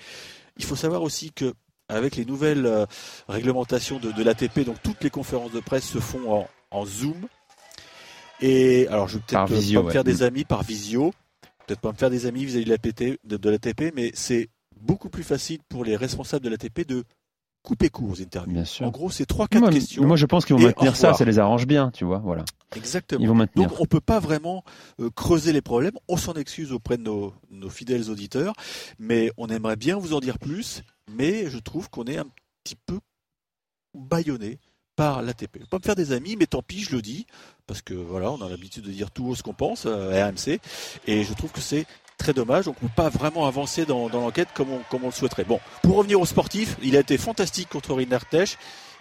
il 0.57 0.65
faut 0.65 0.75
savoir 0.75 1.01
aussi 1.01 1.31
que 1.31 1.53
avec 1.87 2.15
les 2.15 2.25
nouvelles 2.25 2.65
euh, 2.65 2.85
réglementations 3.27 3.99
de, 3.99 4.11
de 4.11 4.23
l'ATP, 4.23 4.61
donc 4.65 4.81
toutes 4.83 5.03
les 5.03 5.09
conférences 5.09 5.51
de 5.51 5.59
presse 5.59 5.85
se 5.85 5.99
font 5.99 6.31
en, 6.31 6.49
en 6.71 6.85
Zoom. 6.85 7.27
Et 8.41 8.87
alors, 8.87 9.07
je 9.07 9.17
vais 9.17 9.23
peut-être 9.25 9.53
visio, 9.53 9.79
pas 9.79 9.83
me 9.83 9.87
ouais. 9.87 9.93
faire 9.93 10.03
des 10.03 10.23
amis 10.23 10.45
par 10.45 10.63
visio, 10.63 11.13
peut-être 11.67 11.79
pas 11.79 11.91
me 11.91 11.97
faire 11.97 12.09
des 12.09 12.25
amis 12.25 12.45
vis-à-vis 12.45 12.65
de 12.65 12.69
l'ATP, 12.69 13.19
de, 13.23 13.37
de 13.37 13.49
l'ATP, 13.49 13.93
mais 13.95 14.11
c'est 14.13 14.49
beaucoup 14.79 15.09
plus 15.09 15.23
facile 15.23 15.59
pour 15.69 15.85
les 15.85 15.95
responsables 15.95 16.43
de 16.43 16.49
l'ATP 16.49 16.87
de 16.87 17.03
couper 17.63 17.89
court 17.89 18.09
aux 18.11 18.21
interviews. 18.21 18.53
Bien 18.53 18.65
sûr. 18.65 18.85
En 18.85 18.89
gros, 18.89 19.09
c'est 19.09 19.25
trois, 19.25 19.47
quatre 19.47 19.61
Moi, 19.61 19.71
questions. 19.71 20.05
moi, 20.05 20.15
je 20.17 20.25
pense 20.25 20.45
qu'ils 20.45 20.55
vont 20.55 20.61
maintenir 20.61 20.95
ça. 20.95 21.13
Ça 21.13 21.25
les 21.25 21.39
arrange 21.39 21.67
bien, 21.67 21.91
tu 21.91 22.05
vois. 22.05 22.19
Voilà. 22.19 22.43
Exactement. 22.75 23.21
Ils 23.21 23.27
vont 23.27 23.35
maintenir. 23.35 23.67
Donc 23.69 23.79
on 23.79 23.85
peut 23.85 23.99
pas 24.01 24.19
vraiment 24.19 24.63
euh, 24.99 25.09
creuser 25.09 25.53
les 25.53 25.61
problèmes. 25.61 25.93
On 26.07 26.17
s'en 26.17 26.33
excuse 26.33 26.71
auprès 26.71 26.97
de 26.97 27.03
nos, 27.03 27.33
nos 27.49 27.69
fidèles 27.69 28.09
auditeurs, 28.09 28.53
mais 28.97 29.31
on 29.37 29.47
aimerait 29.47 29.75
bien 29.75 29.97
vous 29.97 30.13
en 30.13 30.19
dire 30.19 30.39
plus. 30.39 30.83
Mais 31.09 31.49
je 31.49 31.57
trouve 31.59 31.89
qu'on 31.89 32.05
est 32.05 32.17
un 32.17 32.27
petit 32.63 32.75
peu 32.75 32.99
bâillonné 33.93 34.59
par 34.95 35.21
l'ATP. 35.21 35.67
Pas 35.69 35.77
me 35.77 35.83
faire 35.83 35.95
des 35.95 36.11
amis, 36.11 36.35
mais 36.37 36.45
tant 36.47 36.61
pis, 36.61 36.81
je 36.81 36.95
le 36.95 37.01
dis, 37.01 37.25
parce 37.67 37.81
que 37.81 37.93
voilà, 37.93 38.31
on 38.31 38.41
a 38.41 38.49
l'habitude 38.49 38.83
de 38.83 38.91
dire 38.91 39.11
tout 39.11 39.25
haut 39.25 39.35
ce 39.35 39.43
qu'on 39.43 39.53
pense 39.53 39.85
à 39.85 40.27
RMC, 40.27 40.59
et 41.07 41.23
je 41.23 41.33
trouve 41.33 41.51
que 41.51 41.61
c'est 41.61 41.85
très 42.21 42.33
dommage. 42.33 42.65
Donc 42.65 42.75
on 42.81 42.87
peut 42.87 42.93
pas 42.95 43.09
vraiment 43.09 43.47
avancer 43.47 43.85
dans, 43.85 44.07
l'enquête 44.09 44.49
comme 44.53 44.69
on, 44.69 45.05
le 45.05 45.11
souhaiterait. 45.11 45.43
Bon, 45.43 45.59
pour 45.81 45.97
revenir 45.97 46.19
au 46.21 46.25
sportif, 46.25 46.77
il 46.81 46.95
a 46.95 46.99
été 46.99 47.17
fantastique 47.17 47.69
contre 47.69 47.93
Rinartech. 47.93 48.57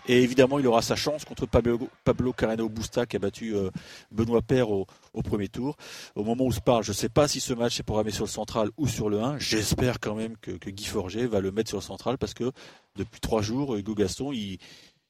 Et 0.09 0.23
évidemment, 0.23 0.59
il 0.59 0.67
aura 0.67 0.81
sa 0.81 0.97
chance 0.97 1.27
contre 1.27 1.45
Pablo, 1.45 1.79
Pablo 2.05 2.33
Carreno 2.33 2.71
Busta 2.71 3.05
qui 3.05 3.17
a 3.17 3.19
battu 3.19 3.55
euh, 3.55 3.71
Benoît 4.11 4.41
Père 4.41 4.71
au, 4.71 4.87
premier 5.23 5.49
tour. 5.49 5.77
Au 6.15 6.25
moment 6.25 6.45
où 6.45 6.53
se 6.53 6.61
parle, 6.61 6.83
je 6.83 6.91
ne 6.91 6.95
sais 6.95 7.11
pas 7.11 7.29
si 7.29 7.39
ce 7.39 7.53
match 7.53 7.79
est 7.79 7.83
programmé 7.83 8.11
sur 8.11 8.25
le 8.25 8.31
central 8.31 8.71
ou 8.79 8.89
sur 8.89 9.11
le 9.11 9.21
1. 9.21 9.39
J'espère 9.39 10.00
quand 10.00 10.15
même 10.15 10.37
que, 10.39 10.53
Guy 10.53 10.87
Forget 10.87 11.27
va 11.27 11.41
le 11.41 11.53
mettre 11.53 11.69
sur 11.69 11.79
le 11.79 11.83
central 11.83 12.17
parce 12.17 12.33
que 12.33 12.50
depuis 12.97 13.21
trois 13.21 13.43
jours, 13.43 13.77
Hugo 13.77 13.95
Gaston, 13.95 14.33
il, 14.33 14.59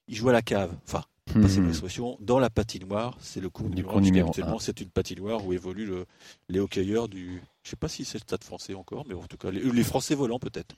il 0.09 0.17
joue 0.17 0.29
à 0.29 0.33
la 0.33 0.43
cave. 0.43 0.73
Enfin, 0.87 1.05
mmh. 1.35 1.49
c'est 1.49 1.61
l'expression, 1.61 2.17
dans 2.21 2.39
la 2.39 2.51
patinoire. 2.51 3.17
C'est 3.21 3.41
le 3.41 3.49
coup 3.49 3.69
du 3.69 3.83
numéro 3.83 4.29
Actuellement, 4.29 4.59
c'est 4.59 4.81
une 4.81 4.91
patinoire 4.91 5.45
où 5.47 5.53
évoluent 5.53 5.87
le, 5.87 6.07
les 6.49 6.61
hockeyeurs 6.61 7.09
du. 7.09 7.43
Je 7.63 7.69
ne 7.69 7.71
sais 7.71 7.77
pas 7.77 7.89
si 7.89 8.07
c'est 8.07 8.19
le 8.19 8.23
stade 8.23 8.43
français 8.43 8.75
encore, 8.75 9.05
mais 9.07 9.15
en 9.15 9.27
tout 9.29 9.37
cas, 9.37 9.51
les, 9.51 9.85
Français 9.85 10.15
volants 10.15 10.39
peut-être. 10.39 10.75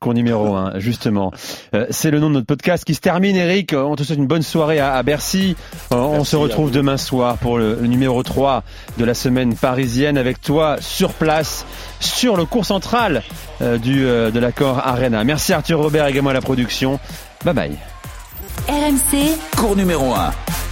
Cours 0.00 0.14
numéro 0.14 0.54
1, 0.56 0.80
justement. 0.80 1.32
Euh, 1.74 1.86
c'est 1.90 2.10
le 2.10 2.18
nom 2.18 2.28
de 2.28 2.34
notre 2.34 2.46
podcast 2.46 2.84
qui 2.84 2.94
se 2.94 3.00
termine, 3.00 3.36
Eric. 3.36 3.72
On 3.72 3.94
te 3.94 4.02
souhaite 4.02 4.18
une 4.18 4.26
bonne 4.26 4.42
soirée 4.42 4.80
à, 4.80 5.00
Bercy. 5.04 5.54
Euh, 5.92 5.96
on 5.96 6.24
se 6.24 6.34
retrouve 6.34 6.72
demain 6.72 6.96
soir 6.96 7.38
pour 7.38 7.58
le, 7.58 7.76
numéro 7.86 8.20
3 8.22 8.64
de 8.98 9.04
la 9.04 9.14
semaine 9.14 9.54
parisienne 9.54 10.18
avec 10.18 10.40
toi 10.40 10.78
sur 10.80 11.12
place, 11.14 11.64
sur 12.00 12.36
le 12.36 12.46
cours 12.46 12.66
central 12.66 13.22
euh, 13.62 13.78
du, 13.78 14.00
de 14.00 14.38
l'accord 14.38 14.78
Arena. 14.78 15.22
Merci 15.22 15.52
Arthur 15.52 15.78
Robert 15.78 16.06
également 16.06 16.30
à 16.30 16.34
la 16.34 16.40
production. 16.40 16.98
Bye 17.44 17.54
bye. 17.54 17.78
RMC, 18.68 19.38
cours 19.56 19.74
numéro 19.76 20.12
1. 20.12 20.67